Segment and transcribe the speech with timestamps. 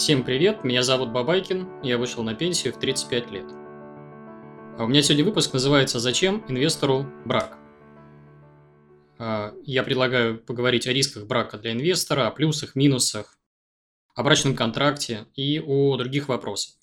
[0.00, 3.44] Всем привет, меня зовут Бабайкин, я вышел на пенсию в 35 лет.
[4.78, 7.58] А у меня сегодня выпуск называется «Зачем инвестору брак?».
[9.18, 13.38] А, я предлагаю поговорить о рисках брака для инвестора, о плюсах, минусах,
[14.14, 16.76] о брачном контракте и о других вопросах.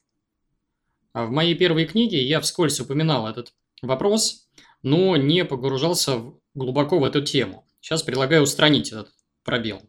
[1.12, 4.48] А в моей первой книге я вскользь упоминал этот вопрос,
[4.84, 6.22] но не погружался
[6.54, 7.66] глубоко в эту тему.
[7.82, 9.10] Сейчас предлагаю устранить этот
[9.44, 9.82] пробел.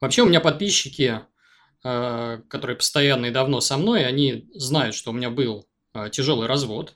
[0.00, 1.20] Вообще у меня подписчики
[1.82, 6.94] которые постоянно и давно со мной, они знают, что у меня был э, тяжелый развод.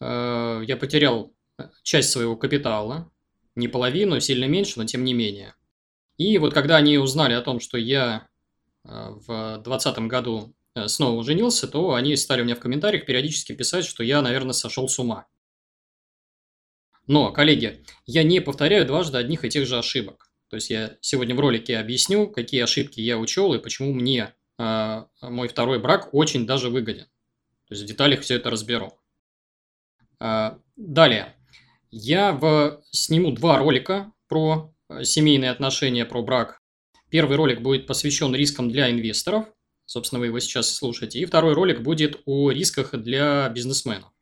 [0.00, 1.34] Э, я потерял
[1.82, 3.10] часть своего капитала,
[3.54, 5.54] не половину, сильно меньше, но тем не менее.
[6.18, 8.28] И вот когда они узнали о том, что я
[8.84, 10.54] в 2020 году
[10.86, 14.88] снова женился, то они стали у меня в комментариях периодически писать, что я, наверное, сошел
[14.88, 15.26] с ума.
[17.08, 20.27] Но, коллеги, я не повторяю дважды одних и тех же ошибок.
[20.48, 25.04] То есть я сегодня в ролике объясню, какие ошибки я учел и почему мне э,
[25.20, 27.04] мой второй брак очень даже выгоден.
[27.68, 28.98] То есть в деталях все это разберу.
[30.20, 31.34] Э, далее.
[31.90, 36.60] Я в, сниму два ролика про семейные отношения, про брак.
[37.10, 39.46] Первый ролик будет посвящен рискам для инвесторов.
[39.84, 41.18] Собственно, вы его сейчас слушаете.
[41.18, 44.12] И второй ролик будет о рисках для бизнесменов.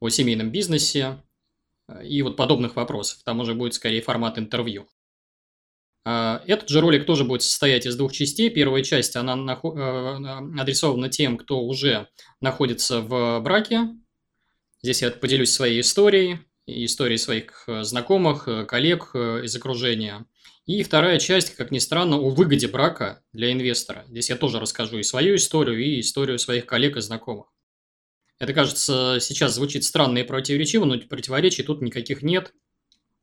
[0.00, 1.22] О семейном бизнесе
[2.04, 3.22] и вот подобных вопросов.
[3.24, 4.88] Там уже будет скорее формат интервью.
[6.04, 8.50] А, этот же ролик тоже будет состоять из двух частей.
[8.50, 12.08] Первая часть, она э, адресована тем, кто уже
[12.40, 13.88] находится в браке.
[14.82, 20.26] Здесь я поделюсь своей историей, историей своих э, знакомых, э, коллег из окружения.
[20.66, 24.04] И вторая часть, как ни странно, о выгоде брака для инвестора.
[24.08, 27.46] Здесь я тоже расскажу и свою историю, и историю своих коллег и знакомых.
[28.38, 32.54] Это, кажется, сейчас звучит странно и противоречиво, но противоречий тут никаких нет.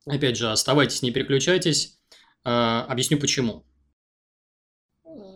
[0.06, 1.97] Опять же, оставайтесь, не переключайтесь.
[2.44, 3.64] Э, объясню почему.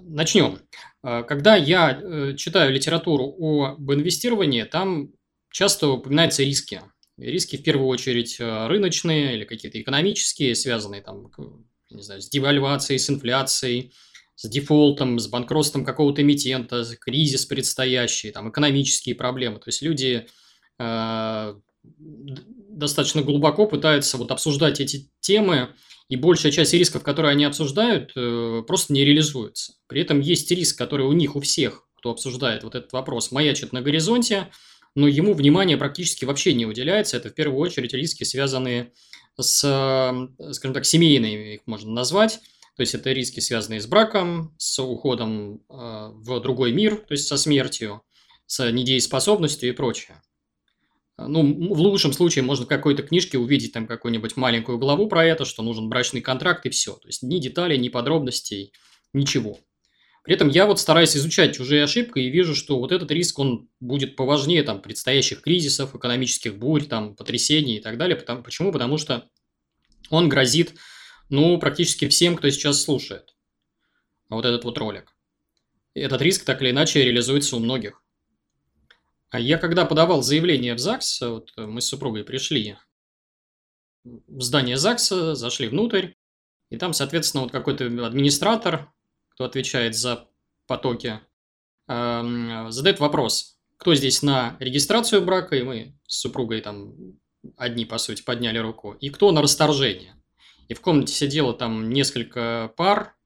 [0.03, 0.59] Начнем.
[1.03, 5.13] Э, когда я э, читаю литературу об инвестировании, там
[5.51, 6.83] часто упоминаются риски.
[7.19, 11.31] Риски в первую очередь рыночные или какие-то экономические, связанные там,
[11.91, 13.93] не знаю, с девальвацией, с инфляцией,
[14.35, 19.59] с дефолтом, с банкротством какого-то эмитента, кризис предстоящий, там, экономические проблемы.
[19.59, 20.27] То есть люди
[20.79, 25.75] э, достаточно глубоко пытаются вот обсуждать эти темы
[26.13, 29.77] и большая часть рисков, которые они обсуждают, э, просто не реализуется.
[29.87, 33.73] При этом есть риск, который у них, у всех, кто обсуждает вот этот вопрос, маячит
[33.73, 34.51] на горизонте,
[34.95, 37.17] но ему внимание практически вообще не уделяется.
[37.17, 38.93] Это в первую очередь риски, связанные
[39.41, 42.41] с, э, скажем так, семейными, их можно назвать.
[42.77, 47.27] То есть это риски, связанные с браком, с уходом э, в другой мир, то есть
[47.27, 48.03] со смертью,
[48.45, 50.21] с недееспособностью и прочее.
[51.19, 55.45] Ну, в лучшем случае можно в какой-то книжке увидеть там какую-нибудь маленькую главу про это,
[55.45, 56.95] что нужен брачный контракт и все.
[56.95, 58.73] То есть ни деталей, ни подробностей,
[59.13, 59.59] ничего.
[60.25, 63.69] При этом я вот стараюсь изучать чужие ошибки и вижу, что вот этот риск, он
[63.81, 68.17] будет поважнее там предстоящих кризисов, экономических бурь, там, потрясений и так далее.
[68.17, 68.71] Потому, почему?
[68.73, 69.29] Потому что
[70.11, 70.75] он грозит,
[71.29, 73.35] ну, практически всем, кто сейчас слушает
[74.29, 75.15] вот этот вот ролик.
[75.95, 78.02] Этот риск так или иначе реализуется у многих.
[79.33, 82.77] А я когда подавал заявление в ЗАГС, вот мы с супругой пришли
[84.05, 86.11] в здание ЗАГСа, зашли внутрь,
[86.69, 88.93] и там, соответственно, вот какой-то администратор,
[89.31, 90.29] кто отвечает за
[90.67, 91.21] потоки,
[91.89, 96.95] задает вопрос, кто здесь на регистрацию брака, и мы с супругой там
[97.57, 100.15] одни, по сути, подняли руку, и кто на расторжение.
[100.69, 103.22] И в комнате сидело там несколько пар, Э,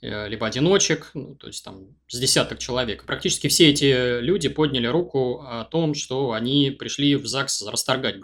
[0.00, 3.06] либо одиночек, ну, то есть там с десяток человек.
[3.06, 8.16] Практически все эти люди подняли руку о том, что они пришли в ЗАГС расторгать.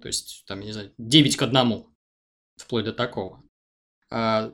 [0.00, 1.84] То есть, там, не знаю, 9 к 1,
[2.56, 3.42] вплоть до такого.
[4.10, 4.52] А,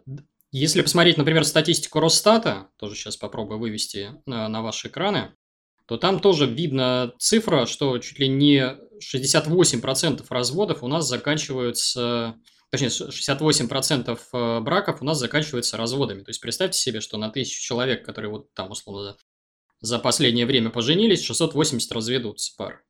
[0.50, 5.34] если посмотреть, например, статистику Росстата, тоже сейчас попробую вывести на, ваши экраны,
[5.86, 12.36] то там тоже видно цифра, что чуть ли не 68% разводов у нас заканчиваются
[12.70, 16.22] точнее, 68% э, браков у нас заканчиваются разводами.
[16.22, 19.16] То есть представьте себе, что на тысячу человек, которые вот там, условно,
[19.80, 22.84] за последнее время поженились, 680 разведутся пар.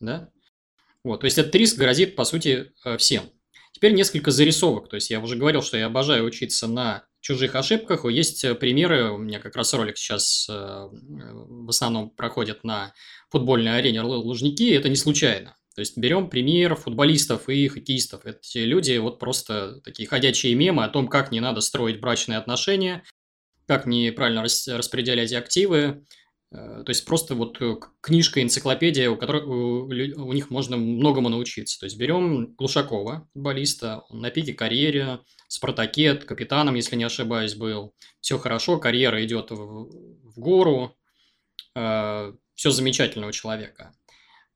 [0.00, 0.30] Да?
[1.04, 3.30] Вот, то есть этот риск грозит, по сути, э, всем.
[3.72, 4.88] Теперь несколько зарисовок.
[4.88, 8.04] То есть я уже говорил, что я обожаю учиться на чужих ошибках.
[8.04, 12.92] Есть э, примеры, у меня как раз ролик сейчас в основном проходит на
[13.30, 15.56] футбольной арене Лужники, это не случайно.
[15.74, 18.26] То есть берем пример футболистов и хоккеистов.
[18.26, 23.02] Эти люди вот просто такие ходячие мемы о том, как не надо строить брачные отношения,
[23.66, 26.04] как неправильно распределять активы,
[26.52, 27.58] то есть просто вот
[28.02, 31.80] книжка, энциклопедия, у которой у, у них можно многому научиться.
[31.80, 37.94] То есть берем Глушакова, футболиста, он на пике карьере, Спартакет, капитаном, если не ошибаюсь, был.
[38.20, 40.94] Все хорошо, карьера идет в, в гору,
[41.74, 43.94] э, все замечательно у человека.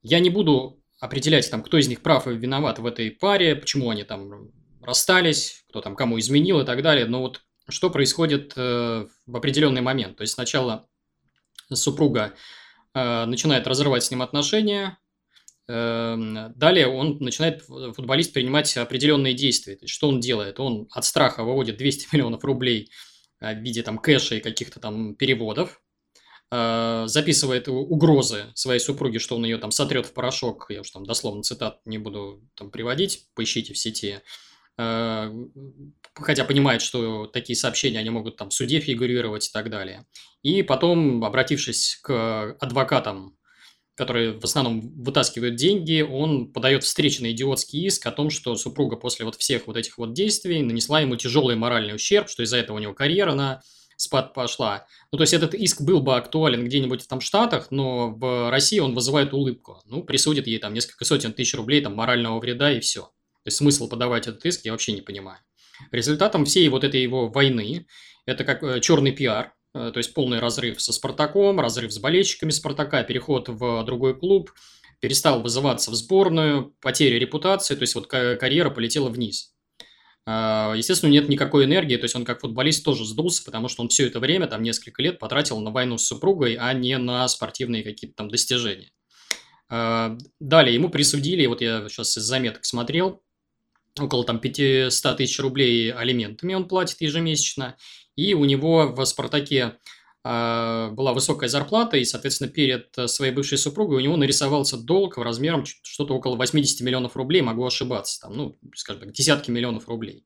[0.03, 3.89] Я не буду определять, там, кто из них прав и виноват в этой паре, почему
[3.89, 4.51] они там
[4.81, 7.05] расстались, кто там кому изменил и так далее.
[7.05, 10.17] Но вот что происходит э, в определенный момент.
[10.17, 10.87] То есть сначала
[11.71, 12.33] супруга
[12.93, 14.97] э, начинает разрывать с ним отношения,
[15.69, 19.75] Эм, далее он начинает, футболист, принимать определенные действия.
[19.75, 20.59] То есть, что он делает?
[20.59, 22.89] Он от страха выводит 200 миллионов рублей
[23.41, 25.86] э, в виде там кэша и каких-то там переводов, э,
[26.49, 31.43] записывает угрозы своей супруге, что он ее там сотрет в порошок, я уж там дословно
[31.43, 34.21] цитат не буду там приводить, поищите в сети,
[34.77, 35.31] э,
[36.13, 40.05] хотя понимает, что такие сообщения, они могут там в суде фигурировать и так далее.
[40.41, 43.37] И потом, обратившись к адвокатам
[43.97, 49.25] который в основном вытаскивает деньги, он подает встречный идиотский иск о том, что супруга после
[49.25, 52.79] вот всех вот этих вот действий нанесла ему тяжелый моральный ущерб, что из-за этого у
[52.79, 53.63] него карьера на
[53.97, 54.87] спад пошла.
[55.11, 58.79] Ну, то есть этот иск был бы актуален где-нибудь в там Штатах, но в России
[58.79, 59.81] он вызывает улыбку.
[59.85, 63.01] Ну, присудит ей там несколько сотен тысяч рублей там морального вреда и все.
[63.01, 65.39] То есть смысл подавать этот иск я вообще не понимаю.
[65.91, 67.85] Результатом всей вот этой его войны,
[68.25, 72.51] это как э, черный пиар, Э, то есть полный разрыв со «Спартаком», разрыв с болельщиками
[72.51, 74.51] «Спартака», переход в другой клуб,
[74.99, 79.53] перестал вызываться в сборную, потеря репутации, то есть вот карьера полетела вниз.
[80.29, 83.87] А, естественно, нет никакой энергии, то есть он как футболист тоже сдулся, потому что он
[83.87, 87.81] все это время, там несколько лет потратил на войну с супругой, а не на спортивные
[87.81, 88.91] какие-то там достижения.
[89.69, 93.23] А, далее ему присудили, вот я сейчас из заметок смотрел,
[93.97, 97.77] около там 500 тысяч рублей алиментами он платит ежемесячно,
[98.17, 99.77] и у него в «Спартаке»
[100.27, 105.65] была высокая зарплата, и, соответственно, перед своей бывшей супругой у него нарисовался долг в размером
[105.65, 110.25] что-то около 80 миллионов рублей, могу ошибаться, там, ну, скажем так, десятки миллионов рублей,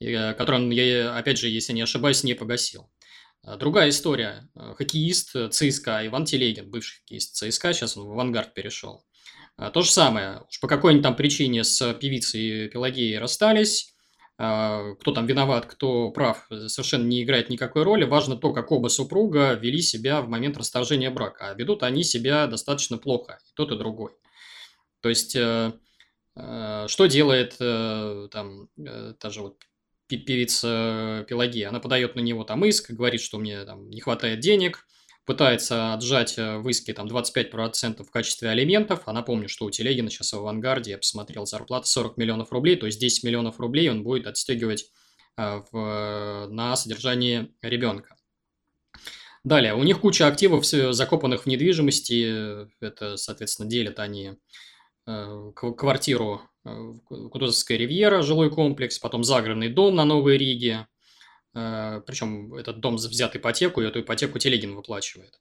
[0.00, 2.90] э, который он, я, опять же, если не ошибаюсь, не погасил.
[3.44, 4.48] А, другая история.
[4.54, 9.04] Хоккеист ЦСКА Иван Телегин, бывший хоккеист ЦСКА, сейчас он в «Авангард» перешел.
[9.56, 10.42] А, то же самое.
[10.48, 13.91] Уж по какой-нибудь там причине с певицей Пелагеей расстались, а,
[14.42, 18.04] кто там виноват, кто прав, совершенно не играет никакой роли.
[18.04, 21.50] Важно то, как оба супруга вели себя в момент расторжения брака.
[21.50, 24.12] А ведут они себя достаточно плохо, и тот, и другой.
[25.00, 25.72] То есть, э,
[26.36, 28.68] э, что делает э, там
[29.18, 29.62] та же вот
[30.08, 31.68] певица Пелагея?
[31.68, 34.86] Она подает на него там иск, говорит, что мне там не хватает денег–
[35.24, 39.02] пытается отжать э, в иске там 25% в качестве алиментов.
[39.06, 42.86] А напомню, что у Телегина сейчас в авангарде, я посмотрел, зарплата 40 миллионов рублей, то
[42.86, 44.86] есть 10 миллионов рублей он будет отстегивать
[45.36, 48.16] э, в, на содержание ребенка.
[49.44, 52.68] Далее, у них куча активов, закопанных в недвижимости.
[52.84, 54.34] Это, соответственно, делят они
[55.06, 56.42] э, квартиру
[57.08, 60.91] Кутузовская ривьера, жилой комплекс, потом загородный дом на Новой Риге, Э,
[61.52, 65.38] Причем этот дом взят ипотеку, и эту ипотеку Телегин выплачивает.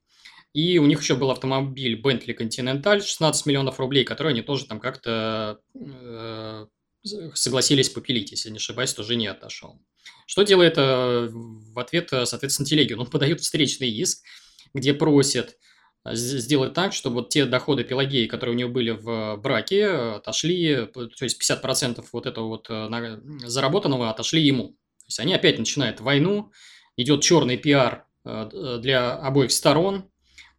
[0.54, 4.81] И у них еще был автомобиль Bentley Continental 16 миллионов рублей, который они тоже там
[4.81, 6.66] как-то э,
[7.34, 9.81] согласились попилить, если не ошибаюсь, то жене отошел.
[10.25, 13.00] Что делает э, в ответ, соответственно, Телегин?
[13.00, 14.24] Он подает встречный иск,
[14.74, 15.58] где просит
[16.04, 21.10] сделать так, чтобы вот те доходы Пелагеи, которые у нее были в браке, отошли, то
[21.22, 22.68] есть 50% вот этого вот
[23.48, 24.75] заработанного отошли ему
[25.12, 26.52] есть они опять начинают войну,
[26.98, 30.10] идет черный пиар э, для обоих сторон,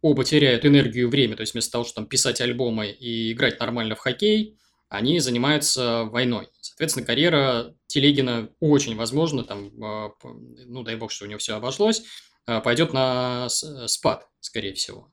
[0.01, 3.59] оба теряют энергию и время, то есть вместо того, чтобы там писать альбомы и играть
[3.59, 4.57] нормально в хоккей,
[4.89, 6.49] они занимаются войной.
[6.61, 10.09] Соответственно, карьера Телегина очень возможно, там, э,
[10.65, 12.03] ну дай бог, что у него все обошлось,
[12.47, 15.11] э, пойдет на спад, скорее всего.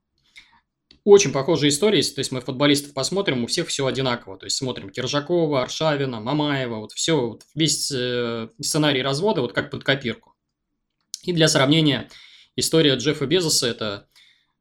[1.11, 4.91] Очень похожие истории, то есть мы футболистов посмотрим, у всех все одинаково, то есть смотрим
[4.91, 10.37] Киржакова, Аршавина, Мамаева, вот все, вот весь э, сценарий развода вот как под копирку.
[11.25, 12.09] И для сравнения,
[12.55, 14.07] история Джеффа Безоса, это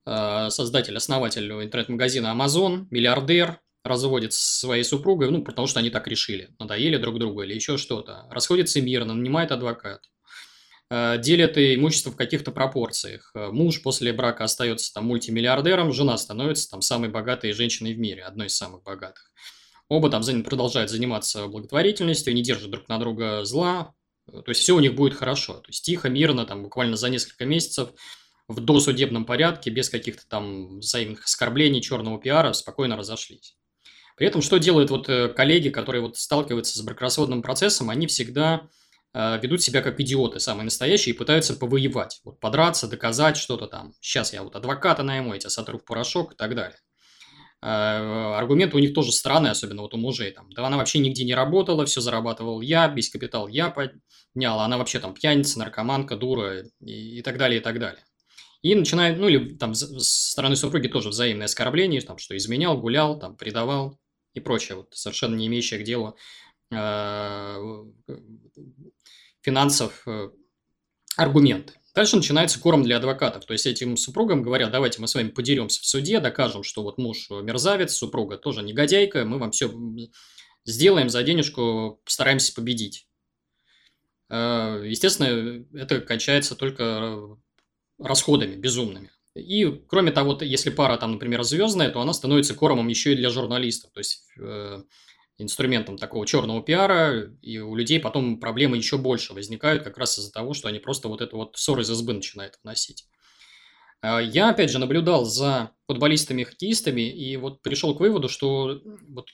[0.08, 6.08] э, создатель, основатель интернет-магазина Amazon, миллиардер, разводится со своей супругой, ну, потому что они так
[6.08, 10.19] решили, надоели друг другу или еще что-то, расходится мирно, нанимает адвокат, Э,
[10.90, 13.32] делят и имущество в каких-то пропорциях.
[13.36, 18.24] Э, муж после брака остается там мультимиллиардером, жена становится там самой богатой женщиной в мире,
[18.24, 19.32] одной из самых богатых.
[19.88, 23.94] Оба там продолжают заниматься благотворительностью, не держат друг на друга зла,
[24.28, 25.56] э, то есть все у них будет хорошо.
[25.56, 27.90] То есть тихо, мирно, там буквально за несколько месяцев
[28.48, 33.56] в досудебном порядке, без каких-то там взаимных оскорблений, черного пиара, спокойно разошлись.
[34.18, 35.06] При этом, что делают вот
[35.36, 38.68] коллеги, которые вот сталкиваются с бракоразводным процессом, они всегда э,
[39.14, 43.94] ведут себя как идиоты, самые настоящие, и пытаются повоевать, вот, подраться, доказать что-то там.
[44.02, 46.78] Сейчас я вот адвоката найму, я тебя сотру в порошок и так далее.
[47.62, 50.32] Э, аргументы у них тоже странные, особенно вот у мужей.
[50.32, 54.78] Там, да она вообще нигде не работала, все зарабатывал я, весь капитал я поднял, она
[54.78, 58.04] вообще там пьяница, наркоманка, дура и, и так далее, и так далее.
[58.62, 63.20] И начинает, ну или там с стороны супруги тоже взаимное оскорбление, там, что изменял, гулял,
[63.20, 63.98] там, предавал
[64.34, 66.16] и прочее, вот, совершенно не имеющее к делу
[66.72, 67.58] э,
[69.42, 70.30] финансов э,
[71.16, 71.74] аргументы.
[71.96, 73.46] Дальше начинается корм для адвокатов.
[73.46, 76.98] То есть этим супругам говорят, давайте мы с вами подеремся в суде, докажем, что вот
[76.98, 79.74] муж мерзавец, супруга тоже негодяйка, мы вам все
[80.66, 83.08] сделаем за денежку, постараемся победить.
[84.30, 87.38] Э, естественно, это кончается только
[87.98, 89.12] расходами безумными.
[89.36, 93.30] И, кроме того, если пара там, например, звездная, то она становится кормом еще и для
[93.30, 93.92] журналистов.
[93.92, 94.84] То есть, э,
[95.40, 100.32] инструментом такого черного пиара, и у людей потом проблемы еще больше возникают как раз из-за
[100.32, 103.06] того, что они просто вот эту вот ссоры из избы начинают вносить.
[104.02, 108.82] А, я, опять же, наблюдал за футболистами и хоккеистами и вот пришел к выводу, что
[109.08, 109.30] вот,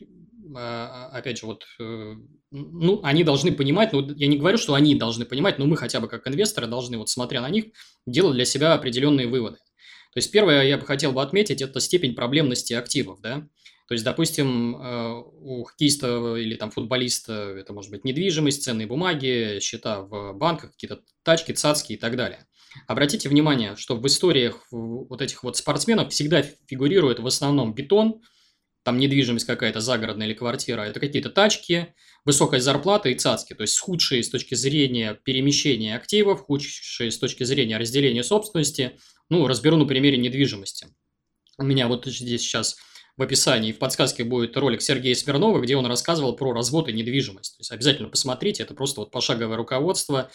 [0.56, 2.16] а, опять же, вот, э,
[2.52, 6.00] ну, они должны понимать, ну, я не говорю, что они должны понимать, но мы хотя
[6.00, 7.66] бы как инвесторы должны, вот смотря на них,
[8.08, 9.58] делать для себя определенные выводы.
[10.14, 13.48] То есть первое, я бы хотел бы отметить, это степень проблемности активов, да.
[13.88, 19.60] То есть, допустим, э, у хоккеиста или там футболиста это может быть недвижимость, ценные бумаги,
[19.62, 22.48] счета в банках, какие-то тачки, цацки и так далее.
[22.88, 28.22] Обратите внимание, что в историях вот этих вот спортсменов всегда фигурирует в основном бетон,
[28.84, 33.80] там недвижимость какая-то загородная или квартира, это какие-то тачки, высокая зарплата и цацки, то есть
[33.80, 39.00] худшие с точки зрения перемещения активов, худшие с точки зрения разделения собственности.
[39.30, 40.88] Ну, разберу на примере недвижимости.
[41.58, 42.78] У меня вот здесь сейчас
[43.18, 47.58] в описании, в подсказке будет ролик Сергея Смирнова, где он рассказывал про развод и недвижимость.
[47.58, 50.30] То есть обязательно посмотрите, это просто вот пошаговое руководство,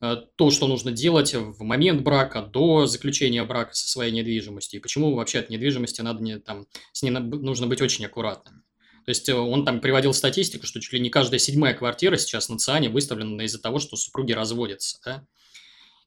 [0.00, 4.82] э, то, что нужно делать в момент брака, до заключения брака со своей недвижимостью, и
[4.82, 8.64] почему вообще от недвижимости надо не, там, с ней нужно быть очень аккуратным.
[9.04, 12.48] То есть э, он там приводил статистику, что чуть ли не каждая седьмая квартира сейчас
[12.48, 14.98] на ЦИАНе выставлена из-за того, что супруги разводятся.
[15.04, 15.26] Да?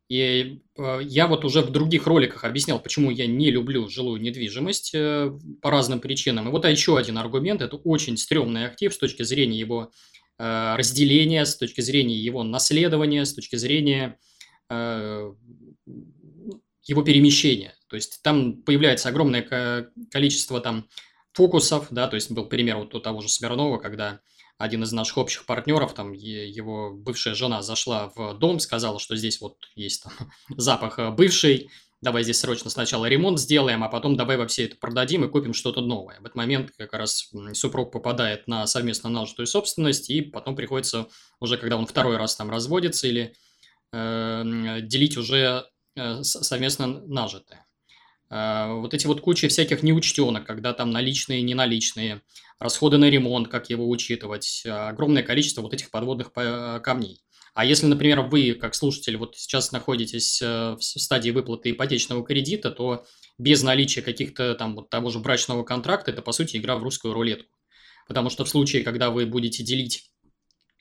[0.08, 4.92] И э, я вот уже в других роликах объяснял, почему я не люблю жилую недвижимость
[4.94, 5.32] э,
[5.62, 6.48] по разным причинам.
[6.48, 9.92] И вот еще один аргумент– это очень стрёмный актив с точки зрения его
[10.38, 14.18] э, разделения, с точки зрения его наследования, с точки зрения
[14.68, 15.36] его
[17.04, 17.76] перемещения.
[17.88, 20.90] То есть там появляется огромное количество там
[21.34, 24.22] фокусов, да, то есть был пример вот у того же Смирнова, когда
[24.58, 29.42] один из наших общих партнеров, там его бывшая жена зашла в дом, сказала, что здесь
[29.42, 30.14] вот есть там
[30.58, 31.70] запах э, бывший,
[32.02, 35.54] давай здесь срочно сначала ремонт сделаем, а потом давай во все это продадим и купим
[35.54, 36.18] что-то новое.
[36.20, 41.08] В этот момент как раз супруг попадает на совместно нажитую собственность, и потом приходится
[41.40, 43.34] уже, когда он второй раз там разводится или
[43.92, 47.66] э, делить уже э, совместно нажитое.
[48.30, 52.22] Э, вот эти вот кучи всяких неучтенок, когда там наличные неналичные,
[52.60, 57.22] расходы на ремонт, как его учитывать, э, огромное количество вот этих подводных э, камней.
[57.54, 63.06] А если, например, вы, как слушатель, вот сейчас находитесь в стадии выплаты ипотечного кредита, то
[63.38, 67.14] без наличия каких-то там вот того же брачного контракта, это, по сути, игра в русскую
[67.14, 67.56] рулетку.
[68.10, 70.12] Потому что в случае, когда вы будете делить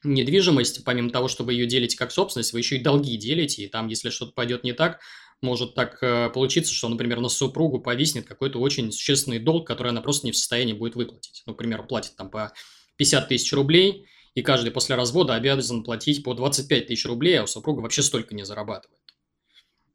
[0.04, 3.68] недвижимость, помимо того, что вы ее делите как собственность, вы еще и долги делите, и
[3.68, 5.00] там, если что-то пойдет не так,
[5.42, 10.00] может так э, получиться, что, например, на супругу повиснет какой-то очень существенный долг, который она
[10.00, 11.42] просто не в состоянии будет выплатить.
[11.46, 12.52] Например, платит там по
[12.96, 17.46] 50 тысяч рублей, и каждый после развода обязан платить по 25 тысяч рублей, а у
[17.46, 19.00] супруга вообще столько не зарабатывает.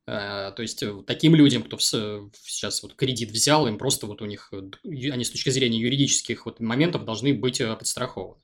[0.07, 4.25] Э, то есть э, таким людям, кто сейчас вот кредит взял, им просто вот у
[4.25, 4.51] них,
[4.83, 8.41] они с точки зрения юридических вот моментов должны быть подстрахованы.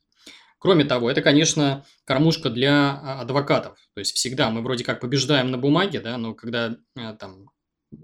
[0.66, 3.78] Кроме того, это, конечно, кормушка для а, адвокатов.
[3.94, 7.52] То есть всегда мы вроде как побеждаем на бумаге, да, но когда э, там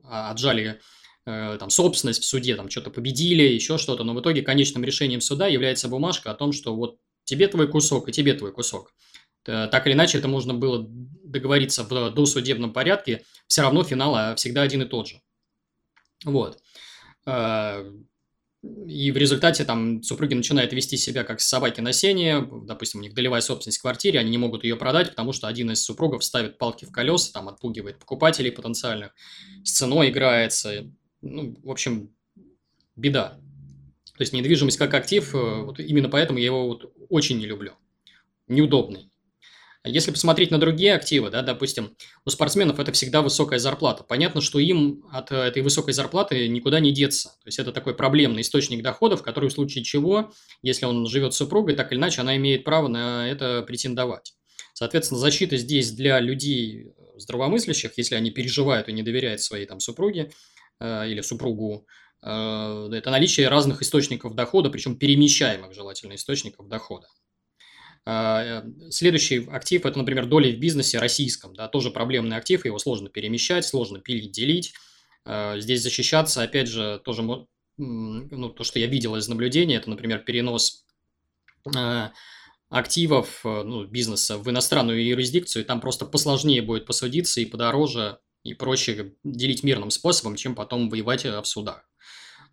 [0.03, 0.80] а, отжали
[1.25, 5.22] э, там, собственность в суде, там что-то победили, еще что-то, но в итоге конечным решением
[5.22, 8.94] суда является бумажка о том, что вот тебе твой кусок и тебе твой кусок.
[9.48, 14.36] Э, так или иначе, это можно было договориться в досудебном порядке, все равно финал а,
[14.36, 15.20] всегда один и тот же.
[16.25, 16.60] Вот.
[18.63, 23.15] И в результате там супруги начинают вести себя как собаки на сене, допустим, у них
[23.15, 26.60] долевая собственность в квартире, они не могут ее продать, потому что один из супругов ставит
[26.60, 29.13] палки в колеса, там отпугивает покупателей потенциальных,
[29.63, 30.86] с ценой играется,
[31.22, 32.13] ну, в общем,
[32.96, 33.39] беда.
[34.15, 37.74] То есть недвижимость как актив, э, вот именно поэтому я его вот очень не люблю.
[38.48, 39.11] Неудобный.
[39.84, 44.04] Если посмотреть на другие активы, да, допустим, у спортсменов это всегда высокая зарплата.
[44.04, 47.30] Понятно, что им от этой высокой зарплаты никуда не деться.
[47.30, 51.38] То есть это такой проблемный источник доходов, который в случае чего, если он живет с
[51.38, 54.36] супругой, так или иначе она имеет право на это претендовать.
[54.74, 60.32] Соответственно, защита здесь для людей здравомыслящих, если они переживают и не доверяют своей там супруге
[60.80, 61.88] э, или супругу,
[62.22, 67.08] э, это наличие разных источников дохода, причем перемещаемых желательно источников дохода.
[68.05, 71.53] Э, следующий актив– это, например, доли в бизнесе российском.
[71.53, 74.74] Да, тоже проблемный актив, его сложно перемещать, сложно пилить, делить.
[75.25, 77.24] Э, здесь защищаться, опять же, тоже
[77.77, 80.86] ну, то, что я видел из наблюдения, это, например, перенос
[81.75, 82.10] э,
[82.70, 89.13] активов ну, бизнеса в иностранную юрисдикцию, там просто посложнее будет посудиться и подороже, и проще
[89.24, 91.88] делить мирным способом, чем потом воевать в судах.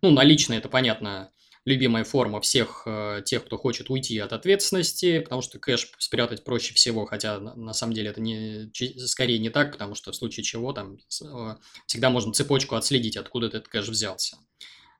[0.01, 1.31] Ну, наличные, это понятно,
[1.69, 6.73] любимая форма всех э, тех, кто хочет уйти от ответственности, потому что кэш спрятать проще
[6.73, 8.69] всего, хотя на, самом деле это не,
[9.05, 13.47] скорее не так, потому что в случае чего там э, всегда можно цепочку отследить, откуда
[13.47, 14.37] этот кэш взялся.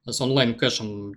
[0.05, 1.15] С онлайн-кэшем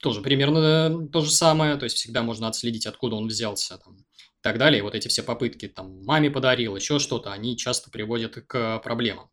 [0.00, 4.42] тоже примерно то же самое, то есть всегда можно отследить, откуда он взялся там, и
[4.42, 4.82] так далее.
[4.82, 9.30] Вот эти все попытки, там, маме подарил, еще что-то, они часто приводят к проблемам.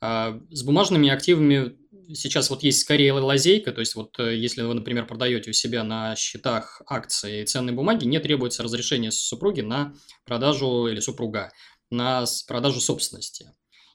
[0.00, 1.76] А с бумажными активами
[2.14, 5.82] сейчас вот есть скорее лазейка, то есть вот э, если вы, например, продаете у себя
[5.84, 11.52] на счетах акции и ценные бумаги, не требуется разрешение супруги на продажу или супруга
[11.90, 13.52] на продажу собственности.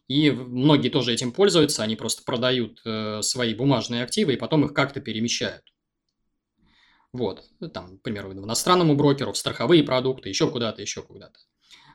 [0.08, 4.74] И многие тоже этим пользуются, они просто продают э, свои бумажные активы и потом их
[4.74, 5.64] как-то перемещают.
[7.14, 7.44] Вот,
[7.74, 11.40] там, к примеру, в иностранному брокеру, в страховые продукты, еще куда-то, еще куда-то.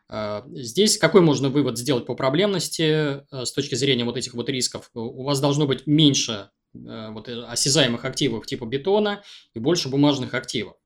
[0.08, 4.48] А, здесь какой можно вывод сделать по проблемности э, с точки зрения вот этих вот
[4.48, 4.90] рисков?
[4.94, 9.22] У вас должно быть меньше э, вот э, осязаемых активов типа бетона
[9.54, 10.76] и больше бумажных активов.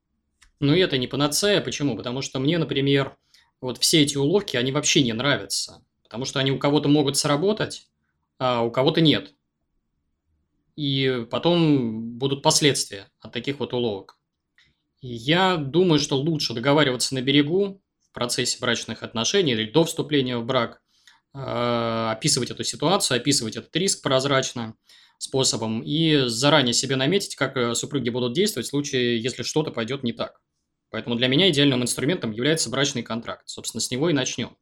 [0.58, 1.60] Но это не панацея.
[1.60, 1.96] Почему?
[1.96, 3.16] Потому что мне, например,
[3.60, 5.84] вот все эти уловки, они вообще не нравятся.
[6.02, 7.88] Потому что они у кого-то могут сработать,
[8.38, 9.34] а у кого-то нет.
[10.76, 14.18] И потом будут последствия от таких вот уловок.
[15.02, 20.80] я думаю, что лучше договариваться на берегу, процессе брачных отношений или до вступления в брак,
[21.32, 24.74] а, описывать эту ситуацию, описывать этот риск прозрачно
[25.18, 30.02] способом и заранее себе наметить, как э, супруги будут действовать в случае, если что-то пойдет
[30.02, 30.40] не так.
[30.90, 33.42] Поэтому для меня идеальным инструментом является брачный контракт.
[33.46, 34.56] Собственно, с него и начнем.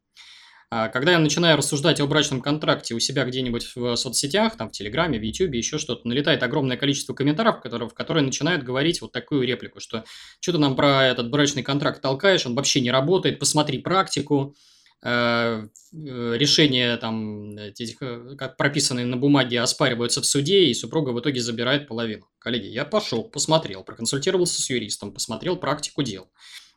[0.70, 4.72] А когда я начинаю рассуждать о брачном контракте у себя где-нибудь в соцсетях, там в
[4.72, 9.10] Телеграме, в Ютубе, еще что-то, налетает огромное количество комментариев, которые, в которые начинают говорить вот
[9.10, 10.04] такую реплику, что
[10.40, 14.54] что ты нам про этот брачный контракт толкаешь, он вообще не работает, посмотри практику,
[15.02, 21.10] э, э, решения там, этих, э, как прописанные на бумаге, оспариваются в суде, и супруга
[21.10, 22.28] в итоге забирает половину.
[22.38, 26.28] Коллеги, я пошел, посмотрел, проконсультировался с юристом, посмотрел практику дел.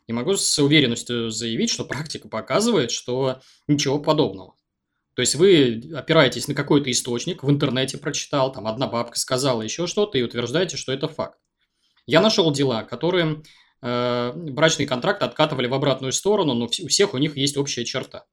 [0.08, 4.56] И могу с уверенностью заявить, что практика показывает, что ничего подобного.
[5.16, 9.88] То есть вы опираетесь на какой-то источник, в интернете прочитал, там одна бабка сказала еще
[9.88, 11.38] что-то и утверждаете, что это факт.
[12.06, 13.44] Я нашел дела, которые
[13.82, 18.26] э, брачный контракт откатывали в обратную сторону, но у всех у них есть общая черта.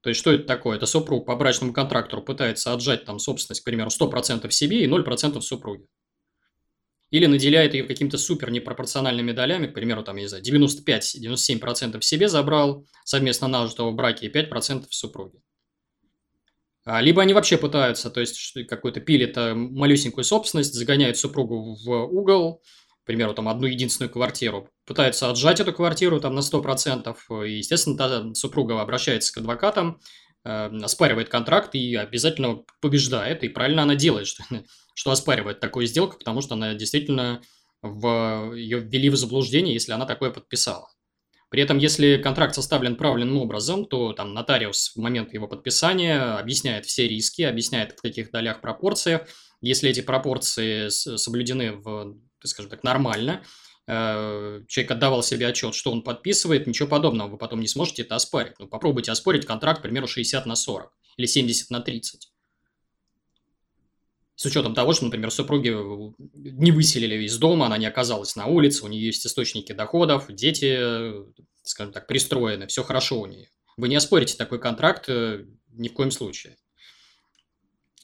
[0.00, 0.76] То есть, что это такое?
[0.76, 5.40] Это супруг по брачному контракту пытается отжать там собственность, к примеру, 100% себе и 0%
[5.40, 5.86] супруге
[7.12, 12.26] или наделяет ее какими-то супер непропорциональными долями, к примеру, там, я не знаю, 95-97% себе
[12.26, 15.38] забрал совместно нажитого в браке и 5% в супруге.
[16.86, 22.62] А, либо они вообще пытаются, то есть какой-то пилит малюсенькую собственность, загоняют супругу в угол,
[23.02, 27.14] к примеру, там одну единственную квартиру, пытаются отжать эту квартиру там на 100%,
[27.46, 30.00] и, естественно, та супруга обращается к адвокатам,
[30.44, 34.44] э, оспаривает контракт и обязательно побеждает, и правильно она делает, что
[34.94, 37.42] что оспаривает такую сделку, потому что она действительно
[37.82, 40.88] в, ее ввели в заблуждение, если она такое подписала.
[41.52, 46.86] При этом, если контракт составлен правильным образом, то там нотариус в момент его подписания объясняет
[46.86, 49.28] все риски, объясняет в каких долях пропорциях.
[49.60, 53.44] Если эти пропорции соблюдены в, скажем так, нормально,
[53.86, 58.14] э, человек отдавал себе отчет, что он подписывает, ничего подобного, вы потом не сможете это
[58.14, 58.54] оспорить.
[58.58, 62.32] Ну, попробуйте оспорить контракт, к примеру, 60 на 40 или 70 на 30.
[64.42, 68.46] С учетом того, что, например, супруги э, не выселили из дома, она не оказалась на
[68.46, 71.24] улице, у нее есть источники доходов, дети, э,
[71.62, 73.50] скажем так, пристроены, все хорошо у нее.
[73.76, 76.56] Вы не оспорите такой контракт э, ни в коем случае.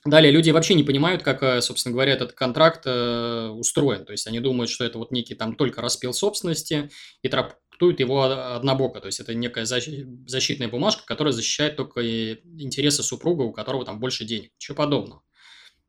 [0.04, 4.04] Далее, люди вообще не понимают, как, собственно говоря, этот контракт устроен.
[4.04, 6.88] То есть они думают, что это вот некий там только распил собственности
[7.22, 9.00] и трактуют его однобоко.
[9.00, 14.24] То есть это некая защитная бумажка, которая защищает только интересы супруга, у которого там больше
[14.24, 14.52] денег.
[14.56, 15.22] Ничего подобного.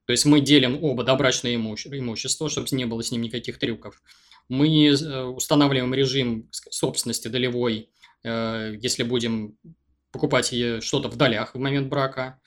[0.09, 4.01] То есть мы делим оба добрачное имущество, чтобы не было с ним никаких трюков.
[4.47, 7.91] Мы э, устанавливаем режим собственности долевой,
[8.23, 9.59] э, если будем
[10.11, 10.47] покупать
[10.81, 12.41] что-то в долях в момент брака.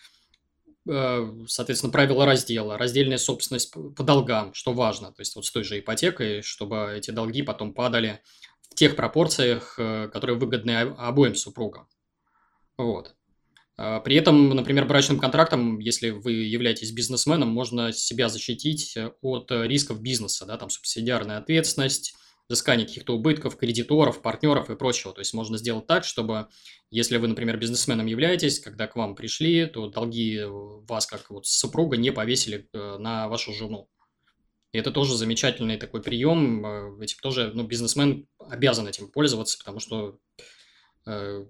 [0.90, 5.12] Э, соответственно, правила раздела, раздельная собственность по долгам, что важно.
[5.12, 8.22] То есть вот с той же ипотекой, чтобы эти долги потом падали
[8.72, 11.87] в тех пропорциях, которые выгодны обоим супругам.
[12.77, 13.14] Вот.
[13.85, 19.51] А, при этом, например, брачным контрактом, если вы являетесь бизнесменом, можно себя защитить э, от
[19.51, 22.14] э, рисков бизнеса, да, там субсидиарная ответственность,
[22.49, 25.12] взыскание каких-то убытков, кредиторов, партнеров и прочего.
[25.12, 26.47] То есть можно сделать так, чтобы,
[26.92, 31.97] если вы, например, бизнесменом являетесь, когда к вам пришли, то долги вас, как вот супруга,
[31.97, 33.88] не повесили э, на вашу жену.
[34.71, 37.01] И это тоже замечательный такой прием.
[37.01, 40.21] Этим тоже ну, бизнесмен обязан этим пользоваться, потому что
[41.05, 41.47] э,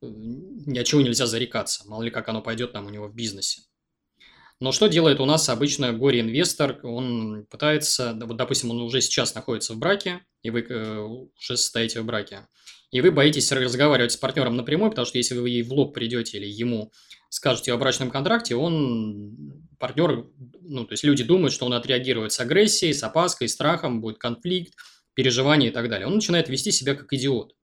[0.00, 1.88] ни от чего нельзя зарекаться.
[1.88, 3.62] Мало ли как оно пойдет там у него в бизнесе.
[4.60, 6.80] Но что делает у нас обычно горе-инвестор?
[6.82, 12.00] Он пытается, вот, допустим, он уже сейчас находится в браке, и вы э, уже состоите
[12.00, 12.48] в браке,
[12.90, 16.38] и вы боитесь разговаривать с партнером напрямую, потому что если вы ей в лоб придете
[16.38, 16.90] или ему
[17.28, 20.26] скажете о брачном контракте, он, партнер,
[20.62, 24.74] ну, то есть люди думают, что он отреагирует с агрессией, с опаской, страхом, будет конфликт,
[25.14, 26.06] переживания и так далее.
[26.06, 27.54] Он начинает вести себя как идиот.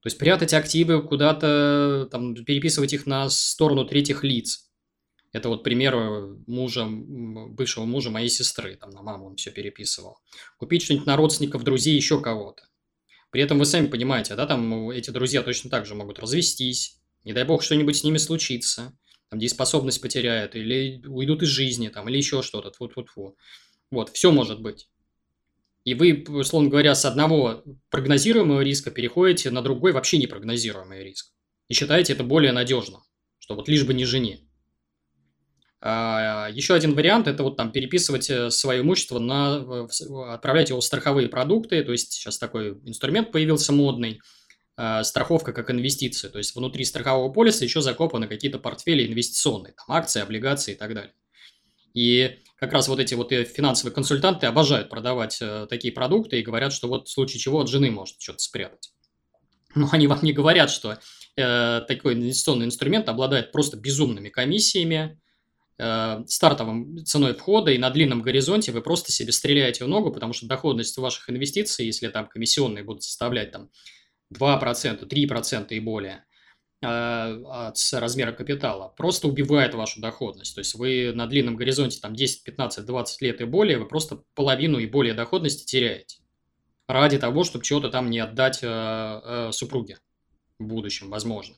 [0.00, 4.70] То есть прятать активы куда-то, там, переписывать их на сторону третьих лиц.
[5.32, 5.94] Это вот пример
[6.46, 10.18] мужа, бывшего мужа моей сестры, там на маму он все переписывал.
[10.56, 12.62] Купить что-нибудь на родственников, друзей, еще кого-то.
[13.30, 17.34] При этом вы сами понимаете, да, там эти друзья точно так же могут развестись, не
[17.34, 18.96] дай бог что-нибудь с ними случится,
[19.28, 23.36] там дееспособность потеряют, или уйдут из жизни, там, или еще что-то, тьфу-тьфу-тьфу.
[23.90, 24.88] Вот, все может быть.
[25.88, 31.32] И вы, условно говоря, с одного прогнозируемого риска переходите на другой вообще непрогнозируемый риск.
[31.68, 33.00] И считаете это более надежно,
[33.38, 34.40] что вот лишь бы не жене.
[35.80, 39.86] А, еще один вариант– это вот там переписывать э, свое имущество, на,
[40.34, 41.82] отправлять его в страховые продукты.
[41.82, 44.20] То есть сейчас такой инструмент появился модный
[44.76, 46.28] а,– страховка как инвестиция.
[46.28, 50.92] То есть внутри страхового полиса еще закопаны какие-то портфели инвестиционные, там акции, облигации и так
[50.92, 51.14] далее.
[51.94, 56.42] И как раз вот эти вот э, финансовые консультанты обожают продавать э, такие продукты и
[56.42, 58.92] говорят, что вот в случае чего от жены может что-то спрятать.
[59.74, 60.98] Но они вам не говорят, что
[61.36, 65.20] э, такой инвестиционный инструмент обладает просто безумными комиссиями,
[65.78, 70.32] э, стартовым ценой входа, и на длинном горизонте вы просто себе стреляете в ногу, потому
[70.32, 73.70] что доходность ваших инвестиций, если там комиссионные будут составлять там
[74.34, 76.24] 2%, 3% и более,
[76.80, 80.54] от размера капитала просто убивает вашу доходность.
[80.54, 84.22] То есть вы на длинном горизонте там 10, 15, 20 лет и более, вы просто
[84.34, 86.18] половину и более доходности теряете.
[86.86, 89.98] Ради того, чтобы чего-то там не отдать э, э, супруге
[90.58, 91.56] в будущем, возможно.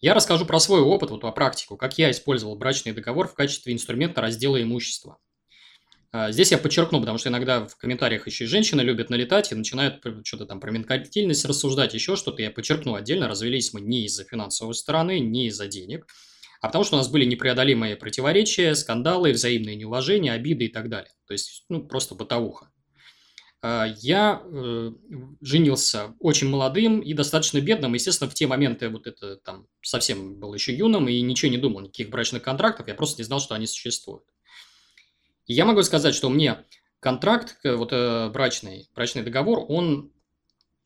[0.00, 3.72] Я расскажу про свой опыт, вот по практику, как я использовал брачный договор в качестве
[3.72, 5.18] инструмента раздела имущества.
[6.14, 9.54] А, здесь я подчеркну, потому что иногда в комментариях еще и женщины любят налетать и
[9.54, 12.42] начинают что-то там про меркантильность рассуждать, еще что-то.
[12.42, 16.06] Я подчеркну отдельно, развелись мы не из-за финансовой стороны, не из-за денег,
[16.60, 21.12] а потому что у нас были непреодолимые противоречия, скандалы, взаимные неуважения, обиды и так далее.
[21.26, 22.70] То есть, ну, просто бытовуха.
[23.62, 24.90] А, я э,
[25.40, 27.94] женился очень молодым и достаточно бедным.
[27.94, 31.80] Естественно, в те моменты вот это там совсем был еще юным и ничего не думал,
[31.80, 34.24] никаких брачных контрактов, я просто не знал, что они существуют
[35.46, 36.58] я могу сказать, что мне
[37.02, 40.12] контракт, э, вот э, брачный, брачный договор, он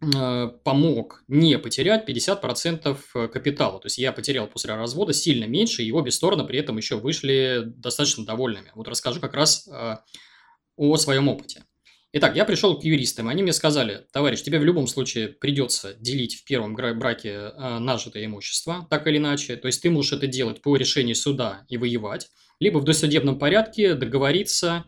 [0.01, 3.79] э, помог не потерять 50% капитала.
[3.81, 7.65] То есть я потерял после развода сильно меньше, и обе стороны при этом еще вышли
[7.67, 8.73] достаточно довольными.
[8.75, 11.65] Вот расскажу как раз о своем опыте.
[12.13, 16.37] Итак, я пришел к юристам, они мне сказали, товарищ, тебе в любом случае придется делить
[16.37, 19.57] в первом браке нажитое имущество, так или иначе.
[19.57, 23.95] То есть ты можешь это делать по решению суда и воевать, либо в досудебном порядке
[23.95, 24.85] договориться,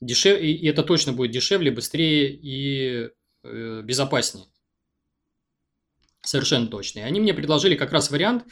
[0.00, 0.40] дешев...
[0.40, 3.10] и это точно будет дешевле, быстрее и
[3.42, 4.46] э, безопаснее.
[6.22, 7.00] Совершенно точно.
[7.00, 8.44] И они мне предложили как раз вариант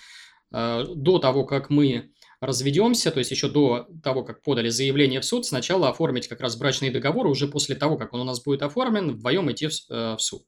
[0.52, 5.24] э, до того, как мы разведемся, то есть еще до того, как подали заявление в
[5.24, 8.62] суд, сначала оформить как раз брачный договор, уже после того, как он у нас будет
[8.62, 10.42] оформлен, вдвоем идти в, э, в суд.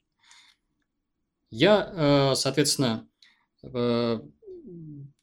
[1.51, 3.09] Я, э, соответственно,
[3.63, 4.21] э,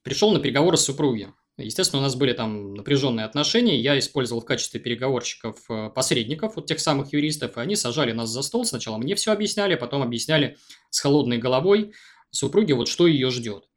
[0.02, 1.28] пришел на переговоры с супругой.
[1.58, 3.80] Естественно, у нас были там напряженные отношения.
[3.80, 8.30] Я использовал в качестве переговорщиков э, посредников, вот тех самых юристов, и они сажали нас
[8.30, 8.66] за стол.
[8.66, 10.58] Сначала мне все объясняли, потом объясняли
[10.90, 11.94] с холодной головой
[12.30, 13.70] супруге, вот что ее ждет.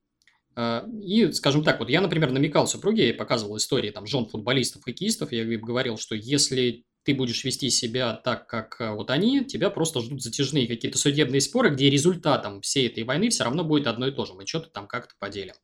[0.56, 4.82] Э, и, скажем так, вот я, например, намекал супруге, я показывал истории там жен футболистов,
[4.82, 9.70] хоккеистов, я говорил, что если ты будешь вести себя так, как э, вот они, тебя
[9.70, 14.08] просто ждут затяжные какие-то судебные споры, где результатом всей этой войны все равно будет одно
[14.08, 14.34] и то же.
[14.34, 15.54] Мы что-то там как-то поделим.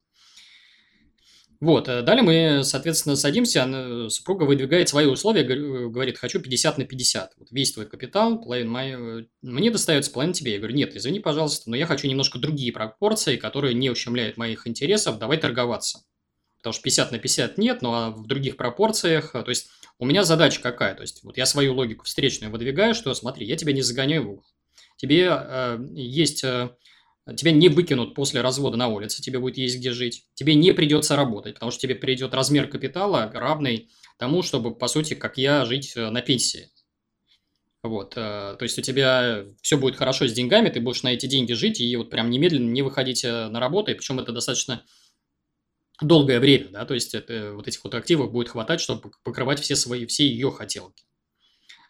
[1.64, 6.85] Вот, э, далее мы, соответственно, садимся, супруга выдвигает свои условия, э, говорит, хочу 50 на
[6.85, 7.33] 50.
[7.38, 10.53] Вот весь твой капитал, половина моя, э, мне достается, половина тебе.
[10.53, 14.66] Я говорю, нет, извини, пожалуйста, но я хочу немножко другие пропорции, которые не ущемляют моих
[14.66, 16.00] интересов, давай торговаться.
[16.59, 20.22] Потому что 50 на 50 нет, но а в других пропорциях, то есть у меня
[20.22, 20.94] задача какая?
[20.94, 24.31] То есть вот я свою логику встречную выдвигаю, что смотри, я тебя не загоняю в
[24.33, 24.44] угол.
[24.98, 26.44] Тебе э, есть...
[26.44, 26.77] Э,
[27.33, 31.17] тебя не выкинут после развода на улице, тебе будет есть где жить, тебе не придется
[31.17, 35.95] работать, потому что тебе придет размер капитала равный тому, чтобы, по сути, как я, жить
[35.97, 36.69] э, на пенсии.
[37.83, 41.27] Вот, э, то есть у тебя все будет хорошо с деньгами, ты будешь на эти
[41.27, 44.85] деньги жить и вот прям немедленно не выходить э, на работу, и причем это достаточно
[46.03, 49.77] долгое время, да, то есть это, вот этих вот активов будет хватать, чтобы покрывать все
[49.77, 51.05] свои, все ее хотелки.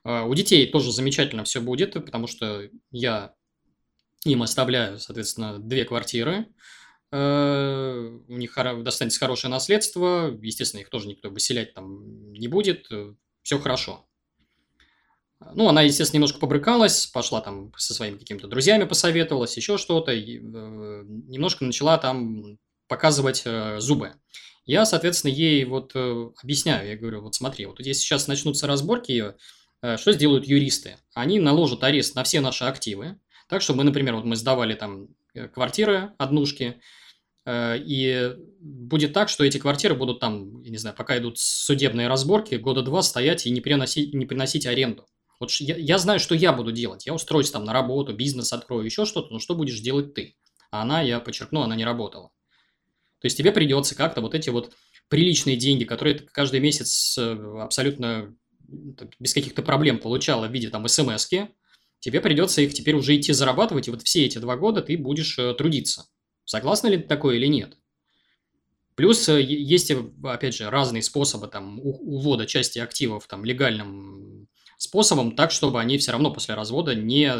[0.04, 3.34] У детей тоже замечательно все будет, потому что я
[4.24, 6.46] им оставляю, соответственно, две квартиры.
[7.12, 10.36] Э, у них достанется хорошее наследство.
[10.42, 12.88] Естественно, их тоже никто выселять там не будет.
[13.42, 14.06] Все хорошо.
[15.52, 20.38] Ну, она, естественно, немножко побрыкалась, пошла там со своими какими-то друзьями посоветовалась, еще что-то, и,
[20.38, 22.58] э, немножко начала там
[22.88, 24.14] показывать э, зубы.
[24.64, 29.34] Я, соответственно, ей вот э, объясняю, я говорю, вот смотри, вот здесь сейчас начнутся разборки,
[29.82, 30.96] э, что сделают юристы?
[31.12, 35.08] Они наложат арест на все наши активы, так, чтобы мы, например, вот мы сдавали там
[35.34, 36.80] э, квартиры, однушки,
[37.44, 42.08] э, и будет так, что эти квартиры будут там, я не знаю, пока идут судебные
[42.08, 45.06] разборки, года два стоять и не приносить, не приносить аренду.
[45.40, 47.06] Вот я, я знаю, что я буду делать.
[47.06, 50.36] Я устроюсь там на работу, бизнес открою, еще что-то, но что будешь делать ты?
[50.70, 52.30] А она, я подчеркну, она не работала.
[53.20, 54.74] То есть тебе придется как-то вот эти вот
[55.08, 58.34] приличные деньги, которые ты каждый месяц э, абсолютно
[59.18, 61.50] без каких-то проблем получала в виде там смс-ки,
[62.04, 65.38] тебе придется их теперь уже идти зарабатывать, и вот все эти два года ты будешь
[65.38, 66.06] э, трудиться.
[66.44, 67.78] Согласна ли ты такое или нет?
[68.94, 75.34] Плюс э, есть, э, опять же, разные способы там, увода части активов там, легальным способом,
[75.34, 77.32] так, чтобы они все равно после развода не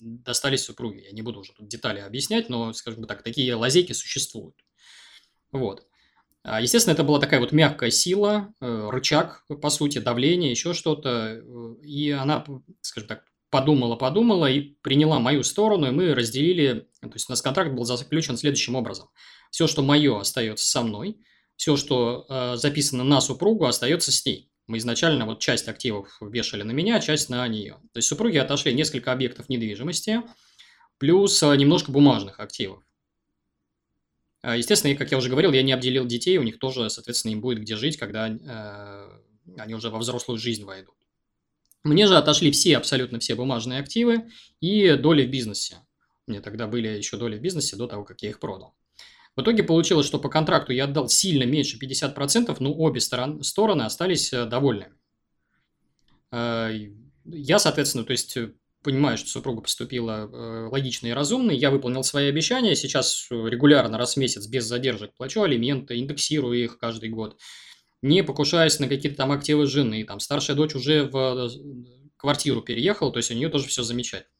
[0.00, 1.04] достались супруге.
[1.04, 4.56] Я не буду уже тут детали объяснять, но, скажем так, такие лазейки существуют.
[5.52, 5.86] Вот.
[6.42, 11.40] А, естественно, это была такая вот мягкая сила, рычаг, по сути, давление, еще что-то.
[11.84, 12.44] И она,
[12.80, 17.72] скажем так, подумала-подумала и приняла мою сторону, и мы разделили, то есть у нас контракт
[17.72, 19.10] был заключен следующим образом.
[19.50, 21.18] Все, что мое, остается со мной,
[21.56, 24.50] все, что э, записано на супругу, остается с ней.
[24.68, 27.74] Мы изначально вот часть активов вешали на меня, часть на нее.
[27.92, 30.22] То есть супруги отошли несколько объектов недвижимости,
[30.96, 32.82] плюс э, немножко бумажных активов.
[34.42, 37.42] Э, естественно, как я уже говорил, я не обделил детей, у них тоже, соответственно, им
[37.42, 39.10] будет где жить, когда э,
[39.58, 40.94] они уже во взрослую жизнь войдут.
[41.84, 45.78] Мне же отошли все, абсолютно все бумажные активы и доли в бизнесе.
[46.26, 48.74] Мне тогда были еще доли в бизнесе до того, как я их продал.
[49.34, 53.82] В итоге получилось, что по контракту я отдал сильно меньше 50%, но обе сторон, стороны
[53.82, 54.88] остались э, довольны.
[56.30, 56.70] Э,
[57.24, 62.28] я, соответственно, то есть э, понимаю, что супруга поступила логично и разумно, я выполнил свои
[62.28, 67.38] обещания, сейчас регулярно раз в месяц без задержек плачу алименты, индексирую их каждый год
[68.02, 70.04] не покушаясь на какие-то там активы жены.
[70.04, 71.48] Там старшая дочь уже в э,
[72.16, 74.30] квартиру переехала, то есть у нее тоже все замечательно.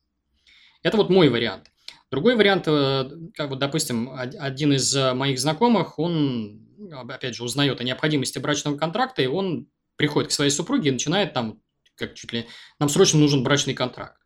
[0.83, 1.70] Это вот мой вариант.
[2.11, 6.68] Другой вариант, э, как вот, допустим, один из э, моих знакомых, он,
[7.09, 11.33] опять же, узнает о необходимости брачного контракта, и он приходит к своей супруге и начинает
[11.33, 11.62] там,
[11.94, 12.46] как чуть ли,
[12.81, 14.20] нам срочно нужен брачный контракт.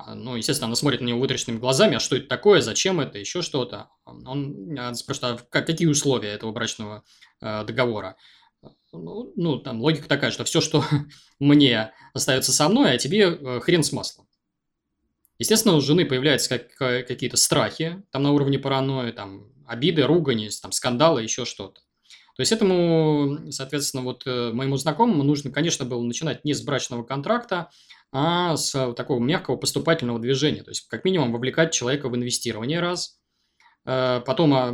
[0.00, 3.18] А, ну, естественно, она смотрит на него вытраченными глазами, а что это такое, зачем это,
[3.18, 3.88] еще что-то.
[4.04, 7.02] Он спрашивает, а какие условия этого брачного
[7.40, 8.16] э, договора?
[8.92, 10.84] Ну, ну, там логика такая, что все, что
[11.40, 14.28] мне остается со мной, а тебе э, хрен с маслом.
[15.40, 20.70] Естественно, у жены появляются как, какие-то страхи, там на уровне паранойи, там обиды, ругани, там
[20.70, 21.80] скандалы, еще что-то.
[22.36, 27.02] То есть этому, соответственно, вот э, моему знакомому нужно, конечно, было начинать не с брачного
[27.02, 27.68] контракта,
[28.12, 30.62] а с такого мягкого поступательного движения.
[30.62, 33.18] То есть, как минимум, вовлекать человека в инвестирование раз,
[33.84, 34.72] э, потом а,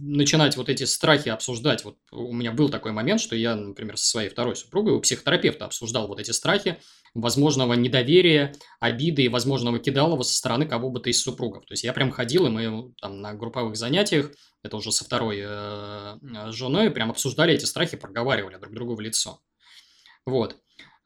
[0.00, 1.84] начинать вот эти страхи обсуждать.
[1.84, 5.66] Вот у меня был такой момент, что я, например, со своей второй супругой у психотерапевта
[5.66, 6.78] обсуждал вот эти страхи
[7.14, 11.66] возможного недоверия, обиды и возможного кидалова со стороны кого бы то из супругов.
[11.66, 14.30] То есть я прям ходил, и мы там на групповых занятиях,
[14.62, 16.18] это уже со второй э,
[16.52, 19.40] женой, прям обсуждали эти страхи, проговаривали друг другу в лицо.
[20.26, 20.56] Вот.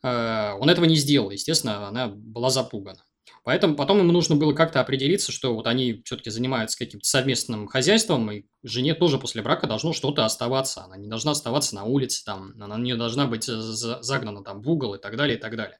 [0.04, 3.02] Э, он этого не сделал, естественно, она была запугана.
[3.42, 8.30] Поэтому потом ему нужно было как-то определиться, что вот они все-таки занимаются каким-то совместным хозяйством,
[8.30, 10.84] и жене тоже после брака должно что-то оставаться.
[10.84, 14.94] Она не должна оставаться на улице, там, она не должна быть загнана там в угол
[14.94, 15.78] и так далее, и так далее.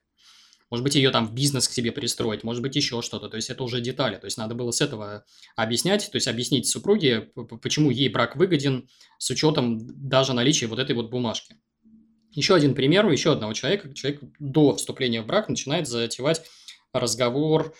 [0.71, 3.29] Может быть, ее там в бизнес к себе пристроить, может быть, еще что-то.
[3.29, 4.17] То есть это уже детали.
[4.17, 5.23] То есть надо было с этого
[5.55, 10.95] объяснять, то есть объяснить супруге, почему ей брак выгоден с учетом даже наличия вот этой
[10.95, 11.57] вот бумажки.
[12.35, 13.93] Еще один пример, еще одного человека.
[13.93, 16.43] Человек до вступления в брак начинает затевать
[16.91, 17.73] разговор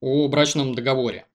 [0.00, 1.26] о брачном договоре.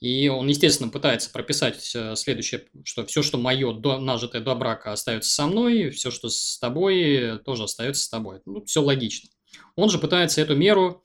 [0.00, 4.92] И он, естественно, пытается прописать э, следующее, что все, что мое до, нажитое до брака,
[4.92, 8.40] остается со мной, все, что с тобой, тоже остается с тобой.
[8.44, 9.30] Ну, все логично.
[9.76, 11.04] Он же пытается эту меру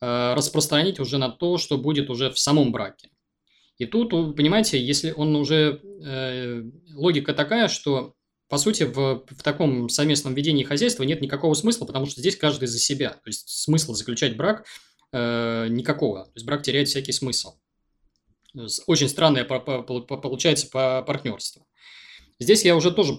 [0.00, 3.10] э, распространить уже на то, что будет уже в самом браке.
[3.76, 5.80] И тут, понимаете, если он уже...
[6.02, 6.62] Э,
[6.94, 8.16] логика такая, что,
[8.48, 12.66] по сути, в, в таком совместном ведении хозяйства нет никакого смысла, потому что здесь каждый
[12.66, 13.10] за себя.
[13.10, 14.64] То есть, смысла заключать брак
[15.12, 16.24] э, никакого.
[16.24, 17.54] То есть, брак теряет всякий смысл.
[18.86, 21.66] Очень странное получается по партнерству.
[22.40, 23.14] Здесь я уже тоже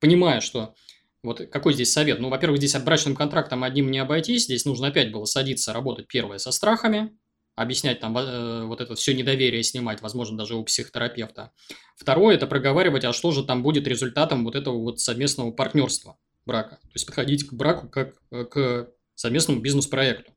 [0.00, 0.74] понимаю, что
[1.22, 2.18] вот какой здесь совет?
[2.18, 4.44] Ну, во-первых, здесь от брачным контрактом одним не обойтись.
[4.44, 7.16] Здесь нужно опять было садиться, работать первое со страхами,
[7.54, 11.52] объяснять там э, вот это все недоверие снимать, возможно, даже у психотерапевта.
[11.96, 16.76] Второе– это проговаривать, а что же там будет результатом вот этого вот совместного партнерства брака.
[16.82, 20.32] То есть подходить к браку как э, к совместному бизнес-проекту.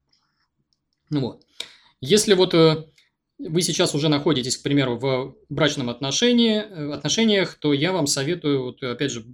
[1.09, 1.43] Ну вот.
[2.01, 2.85] Если вот э,
[3.39, 8.83] вы сейчас уже находитесь, к примеру, в брачном отношении, отношениях, то я вам советую, вот,
[8.83, 9.25] опять же,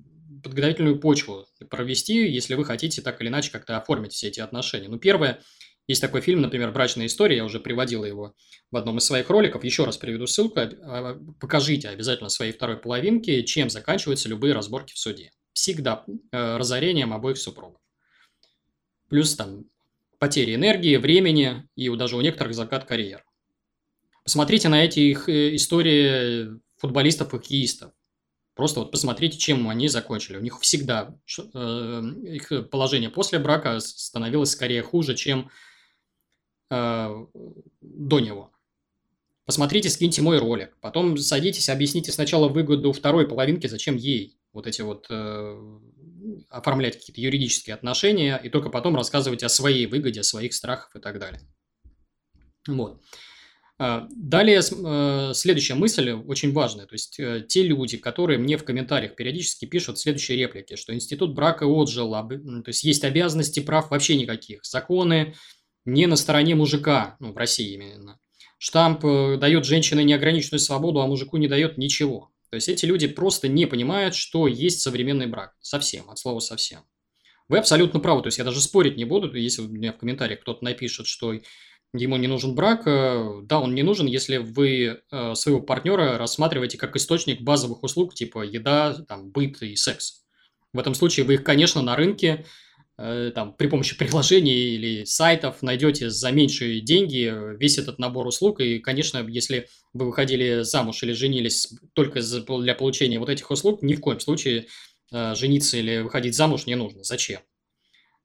[0.44, 4.88] подготовительную почву провести, если вы хотите так или иначе как-то оформить все эти отношения.
[4.88, 5.42] Ну, первое,
[5.90, 8.36] есть такой фильм, например, «Брачная история», я уже приводил его
[8.70, 13.44] в одном из своих роликов, еще раз приведу ссылку, а, покажите обязательно своей второй половинке,
[13.44, 15.32] чем заканчиваются любые разборки в суде.
[15.52, 17.82] Всегда э, разорением обоих супругов.
[19.10, 19.66] Плюс там
[20.20, 23.26] потери энергии, времени и даже у некоторых закат карьер.
[24.24, 27.94] Посмотрите на эти их э, истории футболистов-хоккеистов.
[28.54, 30.38] Просто вот посмотрите, чем они закончили.
[30.38, 35.50] У них всегда э, их положение после брака становилось скорее хуже, чем
[36.70, 37.26] э,
[37.82, 38.52] до него.
[39.46, 40.78] Посмотрите, скиньте мой ролик.
[40.80, 45.80] Потом садитесь, объясните сначала выгоду второй половинки, зачем ей вот эти вот э,
[46.50, 51.00] оформлять какие-то юридические отношения, и только потом рассказывать о своей выгоде, о своих страхах и
[51.00, 51.42] так далее.
[52.68, 53.02] Вот.
[53.82, 56.86] А, далее, э, следующая мысль очень важная.
[56.86, 61.34] То есть, э, те люди, которые мне в комментариях периодически пишут следующие реплики, что институт
[61.34, 64.66] брака отжил, то есть, есть обязанности, прав вообще никаких.
[64.66, 65.34] Законы
[65.86, 68.20] не на стороне мужика, ну, в России именно.
[68.58, 72.32] Штамп э, дает женщине неограниченную свободу, а мужику не дает ничего.
[72.50, 75.56] То есть, эти люди просто не понимают, что есть современный брак.
[75.62, 76.82] Совсем, от слова совсем.
[77.48, 78.22] Вы абсолютно правы.
[78.22, 81.34] То есть, я даже спорить не буду, если у меня в комментариях кто-то напишет, что
[81.94, 82.84] ему не нужен брак.
[82.86, 88.14] Э, да, он не нужен, если вы э, своего партнера рассматриваете как источник базовых услуг,
[88.14, 90.24] типа еда, там, быт и секс.
[90.74, 92.46] В этом случае вы их, конечно, на рынке
[93.34, 98.60] там, при помощи приложений или сайтов найдете за меньшие деньги весь этот набор услуг.
[98.60, 102.20] И, конечно, если вы выходили замуж или женились только
[102.60, 104.68] для получения вот этих услуг, ни в коем случае
[105.12, 107.04] жениться или выходить замуж не нужно.
[107.04, 107.40] Зачем?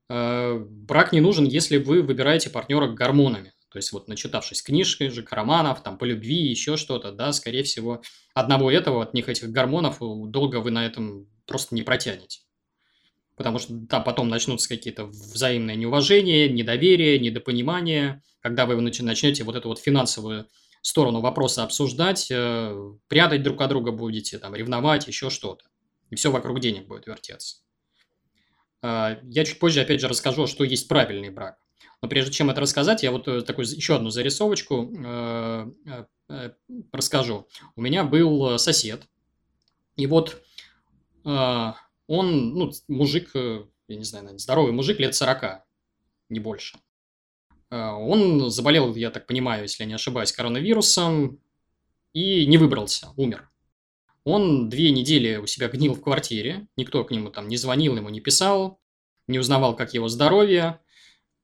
[0.08, 3.52] Брак не нужен, если вы выбираете партнера гормонами.
[3.70, 8.02] То есть вот начитавшись книжкой же, романов, там, по любви, еще что-то, да, скорее всего,
[8.34, 12.40] одного этого, от них этих гормонов, долго вы на этом просто не протянете.
[13.37, 18.23] Потому что там потом начнутся какие-то взаимные неуважения, недоверие, недопонимание.
[18.40, 20.49] Когда вы начнете вот эту вот финансовую
[20.83, 25.64] сторону вопроса обсуждать, э, прятать друг от друга будете, там, ревновать, еще что-то.
[26.11, 27.57] И все вокруг денег будет вертеться.
[28.83, 31.59] Э, я чуть позже, опять же, расскажу, что есть правильный брак.
[32.03, 35.73] Но прежде чем это рассказать, я вот э, такую еще одну зарисовочку э,
[36.92, 37.49] расскажу.
[37.77, 39.09] У меня был сосед,
[39.97, 40.42] и вот
[42.06, 45.64] он, ну, мужик, я не знаю, здоровый мужик лет 40,
[46.28, 46.78] не больше.
[47.70, 51.40] Он заболел, я так понимаю, если я не ошибаюсь, коронавирусом
[52.12, 53.50] и не выбрался, умер.
[54.24, 58.08] Он две недели у себя гнил в квартире, никто к нему там не звонил, ему
[58.08, 58.80] не писал,
[59.26, 60.80] не узнавал, как его здоровье.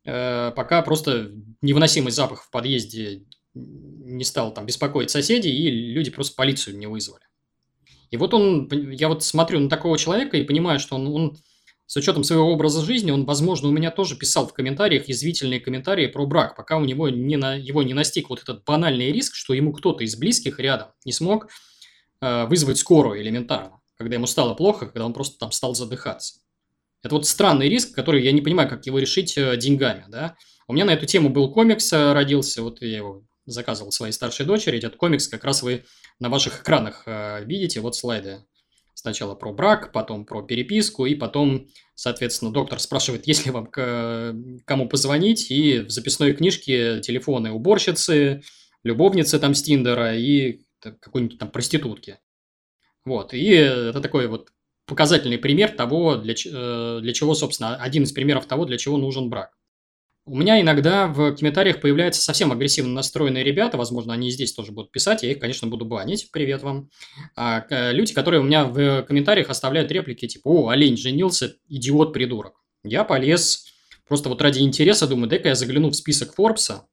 [0.04, 6.36] Э, пока просто невыносимый запах в подъезде не стал там беспокоить соседей, и люди просто
[6.36, 7.24] полицию не вызвали.
[8.10, 11.38] И вот он, я вот смотрю на такого человека и понимаю, что он, он
[11.86, 16.06] с учетом своего образа жизни, он, возможно, у меня тоже писал в комментариях язвительные комментарии
[16.06, 19.54] про брак, пока у него не на, его не настиг вот этот банальный риск, что
[19.54, 21.48] ему кто-то из близких рядом не смог
[22.20, 26.40] э, вызвать скорую элементарно, когда ему стало плохо, когда он просто там стал задыхаться.
[27.02, 30.36] Это вот странный риск, который я не понимаю, как его решить э, деньгами, да.
[30.68, 34.46] У меня на эту тему был комикс, э, родился, вот я его заказывал своей старшей
[34.46, 34.78] дочери.
[34.78, 35.84] Этот комикс как раз вы
[36.18, 38.44] на ваших экранах э, видите, вот слайды.
[38.94, 44.34] Сначала про брак, потом про переписку, и потом, соответственно, доктор спрашивает, есть ли вам к
[44.66, 48.42] кому позвонить, и в записной книжке телефоны уборщицы,
[48.82, 52.18] любовницы там с Тиндера и какой-нибудь там проститутки.
[53.05, 54.51] Вот, и это такой вот
[54.86, 59.30] показательный пример того, для, э, для чего, собственно, один из примеров того, для чего нужен
[59.30, 59.57] брак.
[60.26, 64.92] У меня иногда в комментариях появляются совсем агрессивно настроенные ребята, возможно, они здесь тоже будут
[64.92, 66.90] писать, я их, конечно, буду банить, привет вам.
[67.36, 72.54] А, люди, которые у меня в комментариях оставляют реплики типа «О, олень женился, идиот-придурок».
[72.84, 73.70] Я полез
[74.10, 76.88] Просто вот ради интереса думаю, дай-ка я загляну в список Форбса,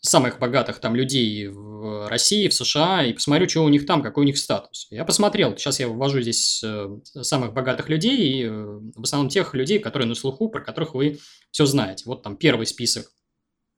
[0.00, 4.24] самых богатых там людей в России, в США, и посмотрю, что у них там, какой
[4.24, 4.86] у них статус.
[4.90, 9.54] Я посмотрел, сейчас я ввожу здесь э, самых богатых людей, и э, в основном тех
[9.54, 11.18] людей, которые на слуху, про которых вы
[11.50, 12.04] все знаете.
[12.06, 13.12] Вот там первый список.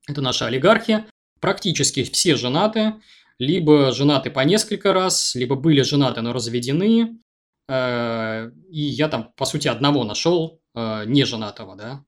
[0.08, 1.04] Это наши олигархи.
[1.40, 2.94] Практически все женаты,
[3.38, 7.18] либо женаты по несколько раз, либо были женаты, но разведены.
[7.68, 12.02] Э, и я там, по сути, одного нашел, неженатого, да,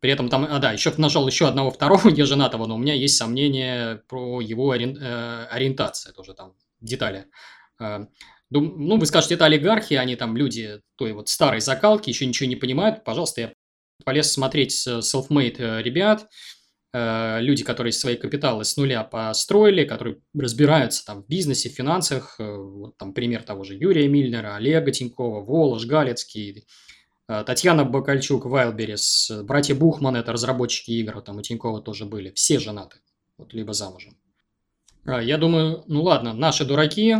[0.00, 3.16] при этом там, а да, еще нажал еще одного второго неженатого, но у меня есть
[3.16, 4.96] сомнения про его ори...
[4.98, 7.26] э, ориентацию, тоже там детали.
[7.78, 8.06] Э.
[8.52, 12.56] Ну, вы скажете, это олигархи, они там люди той вот старой закалки, еще ничего не
[12.56, 13.04] понимают.
[13.04, 13.52] Пожалуйста, я
[14.04, 16.26] полез смотреть self-made э, ребят,
[16.92, 22.36] э, люди, которые свои капиталы с нуля построили, которые разбираются там в бизнесе, в финансах.
[22.40, 26.64] Э, вот там пример того же Юрия Мильнера, Олега Тинькова, Волош, Галецкий,
[27.46, 32.98] Татьяна Бакальчук, Wildberries, братья Бухман, это разработчики игр, там и Тинькова тоже были, все женаты,
[33.38, 34.16] вот либо замужем.
[35.04, 37.16] А, я думаю, ну ладно, наши дураки,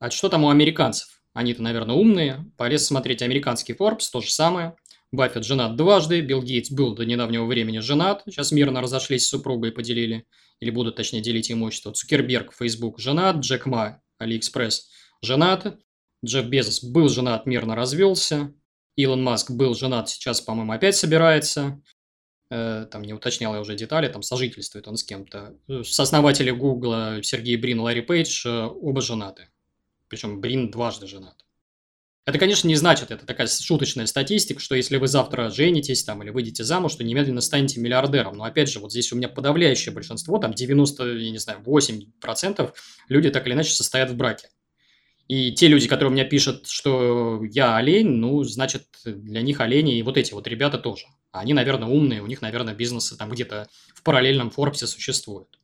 [0.00, 1.22] а что там у американцев?
[1.32, 2.44] Они-то, наверное, умные.
[2.56, 4.74] Полез смотреть американский Forbes, то же самое.
[5.12, 9.70] Баффет женат дважды, Билл Гейтс был до недавнего времени женат, сейчас мирно разошлись с супругой
[9.70, 10.26] и поделили,
[10.58, 11.92] или будут, точнее, делить имущество.
[11.92, 14.88] Цукерберг, Facebook женат, Джек Ма, Алиэкспресс
[15.22, 15.78] женат,
[16.24, 18.54] Джефф Безос был женат, мирно развелся,
[18.96, 21.80] Илон Маск был женат, сейчас, по-моему, опять собирается.
[22.50, 25.56] Э, там не уточнял я уже детали, там сожительствует он с кем-то.
[25.68, 29.48] Э, сооснователи Гугла Сергей Брин, Ларри Пейдж э, оба женаты.
[30.08, 31.42] Причем Брин дважды женат.
[32.24, 36.30] Это, конечно, не значит, это такая шуточная статистика, что если вы завтра женитесь там или
[36.30, 38.36] выйдете замуж, то немедленно станете миллиардером.
[38.36, 42.72] Но опять же, вот здесь у меня подавляющее большинство, там 90, я не знаю, 8%
[43.08, 44.50] люди так или иначе состоят в браке.
[45.28, 50.02] И те люди, которые мне пишут, что я олень, ну, значит, для них олени и
[50.02, 51.06] вот эти вот ребята тоже.
[51.30, 55.58] Они, наверное, умные, у них, наверное, бизнесы там где-то в параллельном Форбсе существуют.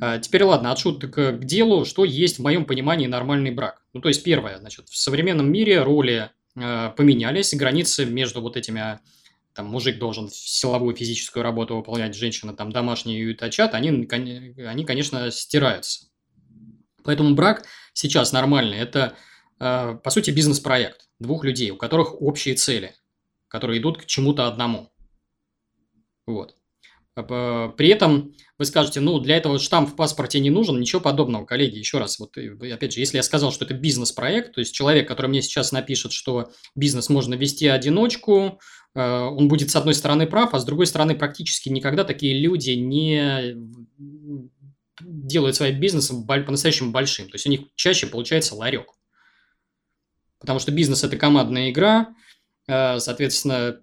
[0.00, 3.82] А теперь ладно, от шуток к делу, что есть в моем понимании нормальный брак.
[3.92, 9.00] Ну, то есть, первое, значит, в современном мире роли э, поменялись, границы между вот этими,
[9.54, 15.30] там, мужик должен силовую физическую работу выполнять, женщина там домашнюю и тачат, они, они, конечно,
[15.30, 16.06] стираются.
[17.04, 18.78] Поэтому брак сейчас нормальный.
[18.78, 19.16] Это,
[19.60, 22.94] э, по сути, бизнес-проект двух людей, у которых общие цели,
[23.48, 24.90] которые идут к чему-то одному.
[26.26, 26.54] Вот.
[27.16, 31.44] А, при этом вы скажете, ну, для этого штамп в паспорте не нужен, ничего подобного,
[31.44, 34.74] коллеги, еще раз, вот э, опять же, если я сказал, что это бизнес-проект, то есть
[34.74, 38.58] человек, который мне сейчас напишет, что бизнес можно вести одиночку,
[38.94, 42.70] э, он будет с одной стороны прав, а с другой стороны практически никогда такие люди
[42.72, 43.54] не
[45.00, 47.28] делают своим бизнесом по-настоящему большим.
[47.28, 48.90] То есть у них чаще получается ларек.
[50.38, 52.14] Потому что бизнес– это командная игра,
[52.66, 53.80] э, соответственно,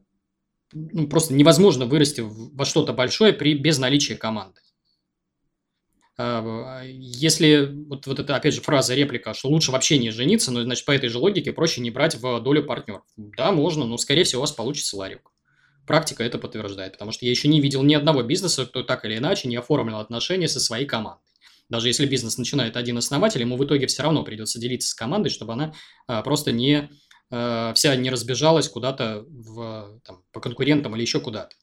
[0.73, 4.61] ну, просто невозможно вырасти во что-то большое при, без наличия команды.
[6.17, 10.61] Э, если, вот, вот это опять же фраза, реплика, что лучше вообще не жениться, но
[10.61, 13.03] значит по этой же логике проще не брать в долю партнеров.
[13.17, 15.30] Да, можно, но скорее всего у вас получится ларек.
[15.91, 19.17] Практика это подтверждает, потому что я еще не видел ни одного бизнеса, кто так или
[19.17, 21.19] иначе не оформил отношения со своей командой.
[21.67, 25.27] Даже если бизнес начинает один основатель, ему в итоге все равно придется делиться с командой,
[25.27, 25.73] чтобы она
[26.07, 26.89] а, просто не
[27.29, 31.57] а, вся не разбежалась куда-то в, там, по конкурентам или еще куда-то.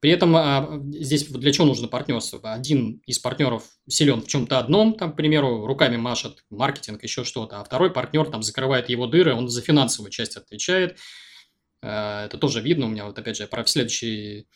[0.00, 2.40] При этом а, здесь для чего нужно партнерство?
[2.50, 7.60] Один из партнеров силен в чем-то одном, там, к примеру, руками машет, маркетинг, еще что-то,
[7.60, 10.98] а второй партнер там закрывает его дыры, он за финансовую часть отвечает,
[11.84, 14.46] это тоже видно у меня, вот опять же, про в следующей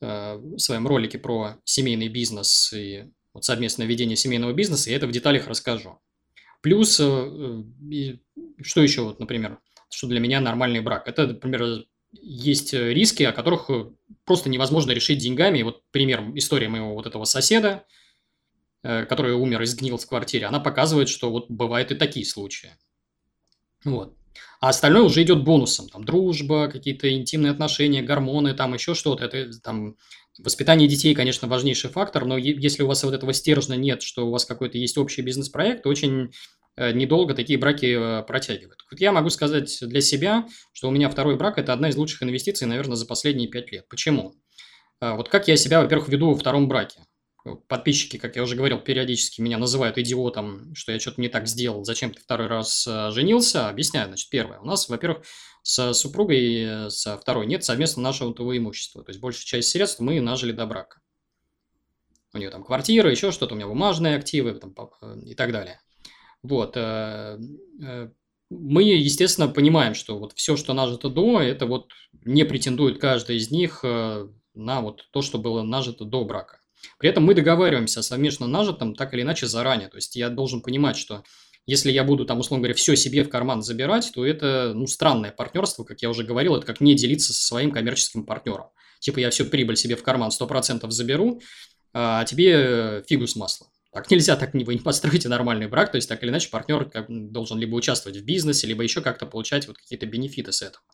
[0.00, 5.06] э, в своем ролике про семейный бизнес и вот совместное ведение семейного бизнеса, я это
[5.06, 6.00] в деталях расскажу.
[6.60, 7.62] Плюс, э,
[8.62, 9.58] что еще, вот, например,
[9.90, 11.06] что для меня нормальный брак?
[11.06, 13.70] Это, например, есть риски, о которых
[14.24, 15.58] просто невозможно решить деньгами.
[15.58, 17.86] И вот пример истории моего вот этого соседа,
[18.82, 22.70] который умер и сгнил в квартире, она показывает, что вот бывают и такие случаи.
[23.84, 24.16] Вот.
[24.62, 25.88] А остальное уже идет бонусом.
[25.88, 29.24] Там дружба, какие-то интимные отношения, гормоны, там еще что-то.
[29.24, 29.96] Это там
[30.38, 34.30] воспитание детей, конечно, важнейший фактор, но если у вас вот этого стержня нет, что у
[34.30, 36.30] вас какой-то есть общий бизнес-проект, очень
[36.76, 38.84] э, недолго такие браки э, протягивают.
[38.88, 42.22] Вот я могу сказать для себя, что у меня второй брак– это одна из лучших
[42.22, 43.88] инвестиций, наверное, за последние пять лет.
[43.88, 44.36] Почему?
[45.00, 47.00] А вот как я себя, во-первых, веду во втором браке
[47.68, 51.84] подписчики, как я уже говорил, периодически меня называют идиотом, что я что-то не так сделал,
[51.84, 53.68] зачем ты второй раз э, женился.
[53.68, 54.60] Объясняю, значит, первое.
[54.60, 55.24] У нас, во-первых,
[55.62, 59.02] с супругой, э, со второй нет совместно нашего имущества.
[59.02, 61.00] То есть, большая часть средств мы нажили до брака.
[62.32, 65.80] У нее там квартира, еще что-то, у меня бумажные активы там, э, и так далее.
[66.42, 66.74] Вот.
[66.74, 71.92] мы, естественно, понимаем, что вот все, что нажито до, это вот
[72.24, 76.61] не претендует каждый из них на вот то, что было нажито до брака.
[76.98, 79.88] При этом мы договариваемся о совместно нажитом так или иначе заранее.
[79.88, 81.24] То есть я должен понимать, что
[81.66, 85.30] если я буду там, условно говоря, все себе в карман забирать, то это, ну, странное
[85.30, 88.66] партнерство, как я уже говорил, это как не делиться со своим коммерческим партнером.
[89.00, 91.40] Типа я всю прибыль себе в карман 100% заберу,
[91.92, 93.68] а тебе фигу с маслом.
[93.92, 97.58] Так нельзя, так вы не построите нормальный брак, то есть так или иначе партнер должен
[97.58, 100.84] либо участвовать в бизнесе, либо еще как-то получать вот какие-то бенефиты с этого.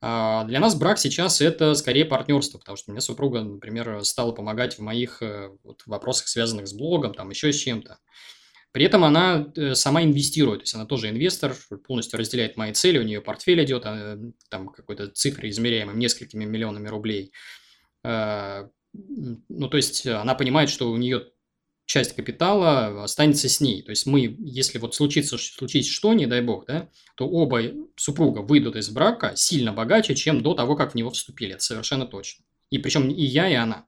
[0.00, 4.78] А для нас брак сейчас это скорее партнерство, потому что меня супруга, например, стала помогать
[4.78, 7.98] в моих э, вот, вопросах, связанных с блогом, там еще с чем-то.
[8.70, 12.98] При этом она э, сама инвестирует, то есть она тоже инвестор, полностью разделяет мои цели,
[12.98, 14.18] у нее портфель идет, а,
[14.50, 17.32] там какой-то цифры измеряемым несколькими миллионами рублей.
[18.04, 21.26] А, ну, то есть она понимает, что у нее
[21.88, 23.80] часть капитала останется с ней.
[23.82, 27.62] То есть мы, если вот случится, случится что, не дай бог, да, то оба
[27.96, 31.54] супруга выйдут из брака сильно богаче, чем до того, как в него вступили.
[31.54, 32.44] Это совершенно точно.
[32.68, 33.86] И причем и я, и она.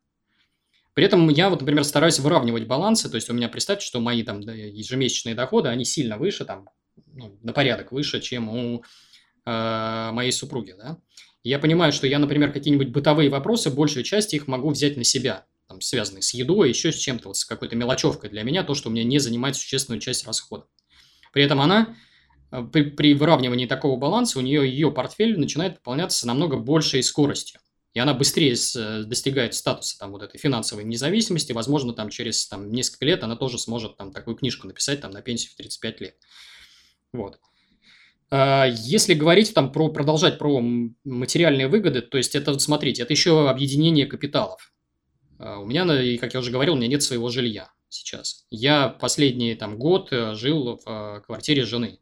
[0.95, 3.11] При этом я вот, например, стараюсь выравнивать балансы.
[3.11, 6.71] То есть у меня, представьте, что мои там ежемесячные доходы, они сильно выше, там,
[7.13, 8.83] ну, на порядок выше, чем у
[9.45, 10.97] э, моей супруги, да.
[11.45, 15.45] я понимаю, что я, например, какие-нибудь бытовые вопросы, большую часть их могу взять на себя
[15.71, 18.89] там, связанные с едой, еще с чем-то, вот с какой-то мелочевкой для меня, то, что
[18.89, 20.67] у меня не занимает существенную часть расходов.
[21.33, 21.97] При этом она
[22.51, 27.61] э, при, при выравнивании такого баланса у нее ее портфель начинает пополняться намного большей скоростью.
[27.95, 31.53] И она быстрее с, э, достигает статуса там, вот этой финансовой независимости.
[31.53, 35.23] Возможно, там, через там, несколько лет она тоже сможет там, такую книжку написать там, на
[35.23, 36.17] пенсию в 35 лет.
[37.13, 37.39] Вот.
[38.31, 40.61] А, если говорить там про продолжать про
[41.05, 44.73] материальные выгоды, то есть это, смотрите, это еще объединение капиталов.
[45.41, 45.87] А, у меня,
[46.19, 48.45] как я уже говорил, у меня нет своего жилья сейчас.
[48.51, 51.99] Я последний там год э, жил в э, квартире жены.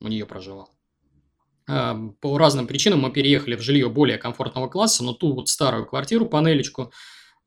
[0.00, 0.70] У нее проживал.
[1.68, 5.86] А, по разным причинам мы переехали в жилье более комфортного класса, но ту вот старую
[5.86, 6.92] квартиру, панелечку,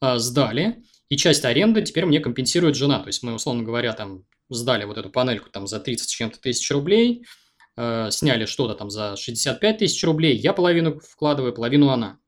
[0.02, 3.00] а, сдали, и часть аренды теперь мне компенсирует жена.
[3.00, 6.42] То есть мы, условно говоря, там сдали вот эту панельку там за 30 с чем-то
[6.42, 7.26] тысяч рублей,
[8.10, 12.21] сняли что-то там за 65 тысяч рублей, я половину вкладываю, половину она.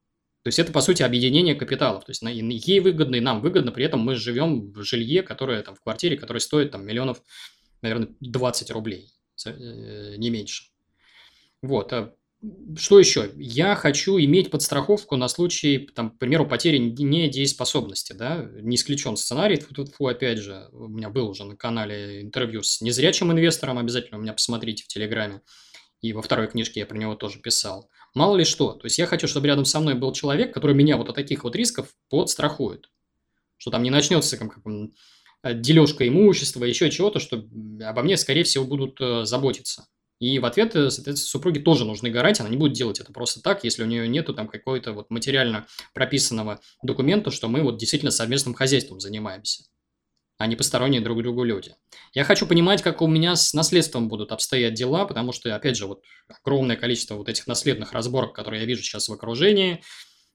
[0.43, 2.03] То есть это, по сути, объединение капиталов.
[2.03, 5.75] То есть ей выгодно, и нам выгодно, при этом мы живем в жилье, которое там
[5.75, 7.21] в квартире, которая стоит там миллионов,
[7.81, 9.09] наверное, 20 рублей,
[9.45, 10.65] э, не меньше.
[11.61, 11.93] Вот.
[11.93, 12.13] А
[12.75, 13.31] что еще?
[13.37, 19.55] Я хочу иметь подстраховку на случай, там, к примеру, потери недееспособности, да, не исключен сценарий,
[19.55, 24.17] тут фу, опять же, у меня был уже на канале интервью с незрячим инвестором, обязательно
[24.17, 25.41] у меня посмотрите в Телеграме,
[26.03, 27.89] и во второй книжке я про него тоже писал.
[28.13, 28.73] Мало ли что.
[28.73, 31.45] То есть я хочу, чтобы рядом со мной был человек, который меня вот от таких
[31.45, 32.91] вот рисков подстрахует.
[33.57, 37.47] Что там не начнется как, как, дележка имущества, еще чего-то, что
[37.81, 39.87] обо мне, скорее всего, будут э, заботиться.
[40.19, 43.41] И в ответ, э, соответственно, супруге тоже нужны гарантии, она не будет делать это просто
[43.41, 48.11] так, если у нее нету там какой-то вот материально прописанного документа, что мы вот действительно
[48.11, 49.63] совместным хозяйством занимаемся
[50.37, 51.75] а не посторонние друг другу люди.
[52.13, 55.87] Я хочу понимать, как у меня с наследством будут обстоять дела, потому что, опять же,
[55.87, 59.83] вот огромное количество вот этих наследных разборок, которые я вижу сейчас в окружении,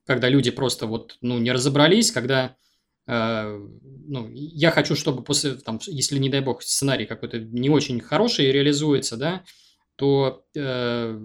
[0.07, 2.57] когда люди просто вот, ну, не разобрались, когда,
[3.07, 3.59] э,
[4.07, 8.51] ну, я хочу, чтобы после, там, если, не дай бог, сценарий какой-то не очень хороший
[8.53, 9.45] реализуется, да,
[9.97, 11.21] то э,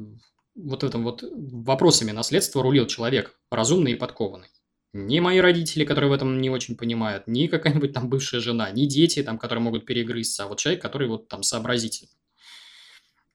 [0.56, 4.50] вот этом вот вопросами наследства рулил человек разумный и подкованный
[4.94, 8.86] ни мои родители, которые в этом не очень понимают, ни какая-нибудь там бывшая жена, ни
[8.86, 12.12] дети, там, которые могут перегрызться, а вот человек, который вот там сообразительный.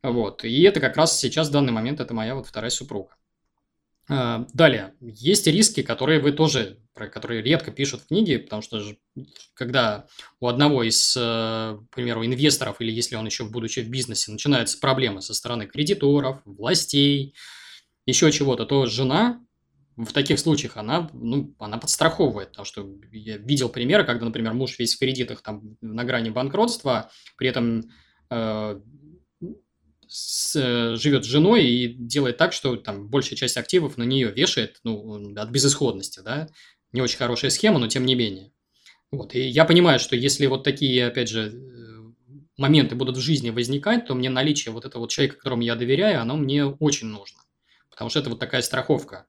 [0.02, 0.44] Вот.
[0.44, 3.16] И это как раз сейчас, в данный момент, это моя вот вторая супруга.
[4.08, 8.80] А, далее, есть риски, которые вы тоже, про которые редко пишут в книге, потому что
[9.54, 10.06] когда
[10.40, 11.20] у одного из, э,
[11.90, 16.40] к примеру, инвесторов, или если он еще будучи в бизнесе, начинаются проблемы со стороны кредиторов,
[16.44, 17.34] властей,
[18.06, 19.44] еще чего-то, то жена
[20.04, 24.78] в таких случаях она, ну, она подстраховывает, потому что я видел примеры, когда, например, муж
[24.78, 27.90] весь в кредитах там на грани банкротства, при этом
[28.30, 28.80] э,
[30.06, 34.30] с, э, живет с женой и делает так, что там большая часть активов на нее
[34.30, 36.48] вешает, ну, от безысходности, да,
[36.92, 38.52] не очень хорошая схема, но тем не менее.
[39.10, 43.50] Вот, и я понимаю, что если вот такие, опять же, э, моменты будут в жизни
[43.50, 47.40] возникать, то мне наличие вот этого вот человека, которому я доверяю, оно мне очень нужно.
[47.90, 49.26] Потому что это вот такая страховка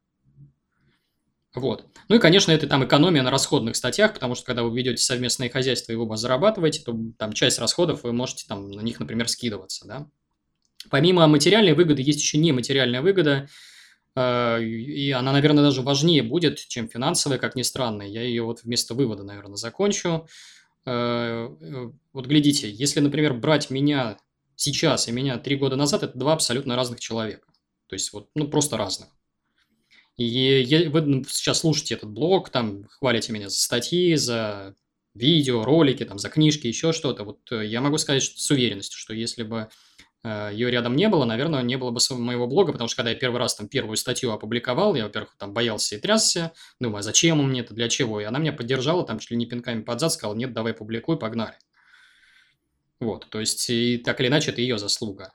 [1.60, 1.86] вот.
[2.08, 5.50] Ну и, конечно, это там экономия на расходных статьях, потому что когда вы ведете совместное
[5.50, 9.28] хозяйство и вы оба зарабатываете, то там часть расходов вы можете там на них, например,
[9.28, 10.08] скидываться, да.
[10.90, 13.50] Помимо материальной выгоды есть еще нематериальная выгода,
[14.16, 18.04] э, и она, наверное, даже важнее будет, чем финансовая, как ни странно.
[18.04, 20.28] Я ее вот вместо вывода, наверное, закончу.
[20.86, 24.18] Э, э, вот глядите, если, например, брать меня
[24.56, 27.48] сейчас и меня три года назад– это два абсолютно разных человека.
[27.88, 29.10] То есть вот, ну, просто разных.
[30.20, 34.76] И вы ну, сейчас слушаете этот блог, там хвалите меня за статьи, за
[35.14, 37.24] видео, ролики, там, за книжки, еще что-то.
[37.24, 39.70] Вот э, я могу сказать что, с уверенностью, что если бы
[40.26, 43.16] э, ее рядом не было, наверное, не было бы моего блога, потому что когда я
[43.16, 46.52] первый раз там первую статью опубликовал, я, во-первых, там боялся и трясся,
[46.82, 48.20] думаю, а зачем мне это, для чего?
[48.20, 51.18] И она меня поддержала, там чуть ли не пинками под зад, сказала, нет, давай публикуй,
[51.18, 51.56] погнали.
[53.00, 55.32] Вот, то есть, и так или иначе, это ее заслуга.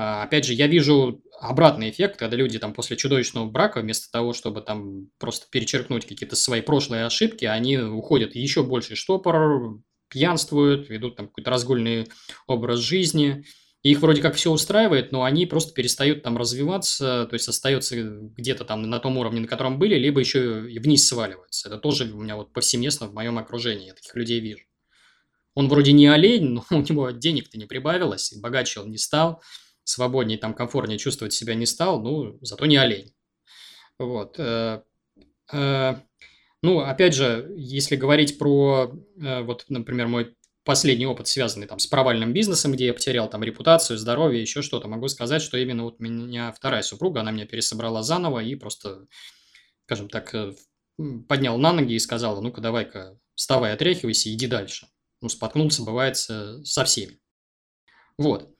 [0.00, 4.32] А, опять же, я вижу обратный эффект, когда люди там после чудовищного брака, вместо того,
[4.32, 11.16] чтобы там просто перечеркнуть какие-то свои прошлые ошибки, они уходят еще больше штопор, пьянствуют, ведут
[11.16, 12.06] там какой-то разгульный
[12.46, 13.44] образ жизни.
[13.82, 17.96] И их вроде как все устраивает, но они просто перестают там развиваться, то есть остаются
[17.96, 21.68] где-то там на том уровне, на котором были, либо еще и вниз сваливаются.
[21.68, 24.62] Это тоже у меня вот повсеместно в моем окружении, я таких людей вижу.
[25.54, 29.42] Он вроде не олень, но у него денег-то не прибавилось, богаче он не стал–
[29.88, 33.14] свободнее, там, комфортнее чувствовать себя не стал, ну, зато не олень.
[33.98, 34.38] Вот.
[34.38, 34.82] Э,
[35.50, 35.94] э,
[36.62, 41.86] ну, опять же, если говорить про, э, вот, например, мой последний опыт, связанный там с
[41.86, 46.00] провальным бизнесом, где я потерял там репутацию, здоровье, еще что-то, могу сказать, что именно вот
[46.00, 49.06] меня вторая супруга, она меня пересобрала заново и просто,
[49.86, 50.34] скажем так,
[51.28, 54.88] поднял на ноги и сказала, ну-ка, давай-ка, вставай, отряхивайся, иди дальше.
[55.22, 57.18] Ну, споткнуться бывает со всеми.
[58.18, 58.50] Вот.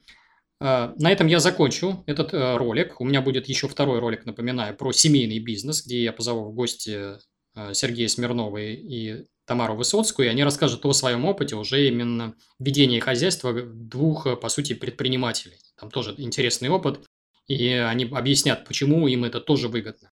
[0.61, 3.01] А, на этом я закончу этот э, ролик.
[3.01, 7.19] У меня будет еще второй ролик, напоминаю, про семейный бизнес, где я позову в гости
[7.55, 13.01] э, Сергея Смирнова и Тамару Высоцкую, и они расскажут о своем опыте уже именно ведения
[13.01, 15.59] хозяйства двух, э, по сути, предпринимателей.
[15.77, 17.07] Там тоже интересный опыт,
[17.47, 20.11] и они объяснят, почему им это тоже выгодно.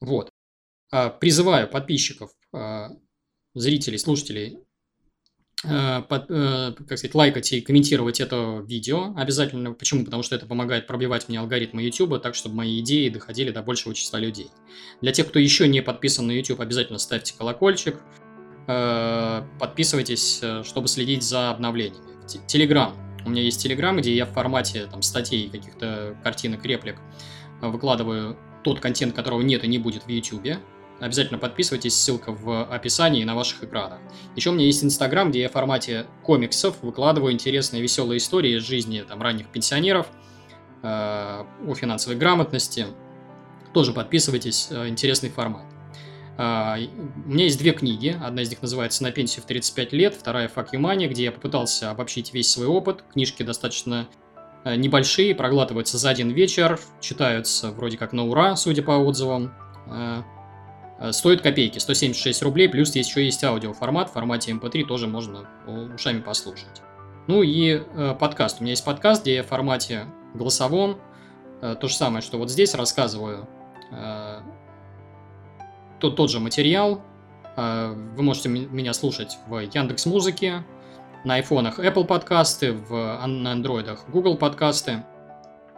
[0.00, 0.30] Вот.
[1.20, 2.30] Призываю подписчиков,
[3.54, 4.65] зрителей, слушателей Э,
[5.62, 9.72] под, э, как сказать, лайкать и комментировать это видео обязательно.
[9.72, 10.04] Почему?
[10.04, 13.94] Потому что это помогает пробивать мне алгоритмы YouTube, так, чтобы мои идеи доходили до большего
[13.94, 14.48] числа людей.
[15.00, 17.96] Для тех, кто еще не подписан на YouTube, обязательно ставьте колокольчик,
[18.66, 22.04] э, подписывайтесь, чтобы следить за обновлениями.
[22.46, 22.94] Телеграм.
[23.24, 26.96] У меня есть Телеграм, где я в формате там, статей, каких-то картинок, реплик
[27.60, 30.58] выкладываю тот контент, которого нет и не будет в YouTube.
[31.00, 33.98] Обязательно подписывайтесь, ссылка в описании на ваших экранах.
[34.34, 38.62] Еще у меня есть Инстаграм, где я в формате комиксов выкладываю интересные веселые истории из
[38.62, 40.06] жизни там, ранних пенсионеров,
[40.82, 42.86] э, о финансовой грамотности.
[43.74, 45.66] Тоже подписывайтесь, э, интересный формат.
[46.38, 46.76] Э,
[47.26, 48.16] у меня есть две книги.
[48.22, 51.32] Одна из них называется «На пенсию в 35 лет», вторая «Fuck you money», где я
[51.32, 53.04] попытался обобщить весь свой опыт.
[53.12, 54.08] Книжки достаточно
[54.64, 59.52] э, небольшие, проглатываются за один вечер, читаются вроде как на ура, судя по отзывам.
[60.98, 64.88] Э, Э, стоит копейки, 176 рублей, плюс есть еще есть аудиоформат, в формате MP3 эм
[64.88, 66.82] тоже можно ушами послушать.
[67.26, 68.58] Ну и э, подкаст.
[68.60, 70.98] У меня есть подкаст, где я в формате голосовом,
[71.60, 73.48] э, то же самое, что вот здесь рассказываю,
[73.92, 74.40] э,
[76.00, 77.02] тот, тот же материал.
[77.56, 80.64] Э, вы можете меня слушать в Яндекс Музыке,
[81.24, 85.04] на айфонах Apple подкасты, в, на андроидах Google подкасты.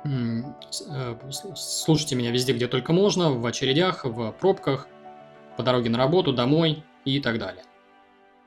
[0.05, 1.15] Э,
[1.57, 4.87] слушайте меня везде, где только можно, в очередях, в пробках–
[5.59, 7.65] по дороге на работу, домой и так далее.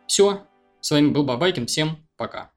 [0.08, 0.48] Все,
[0.80, 2.52] с вами был Бабайкин, всем пока.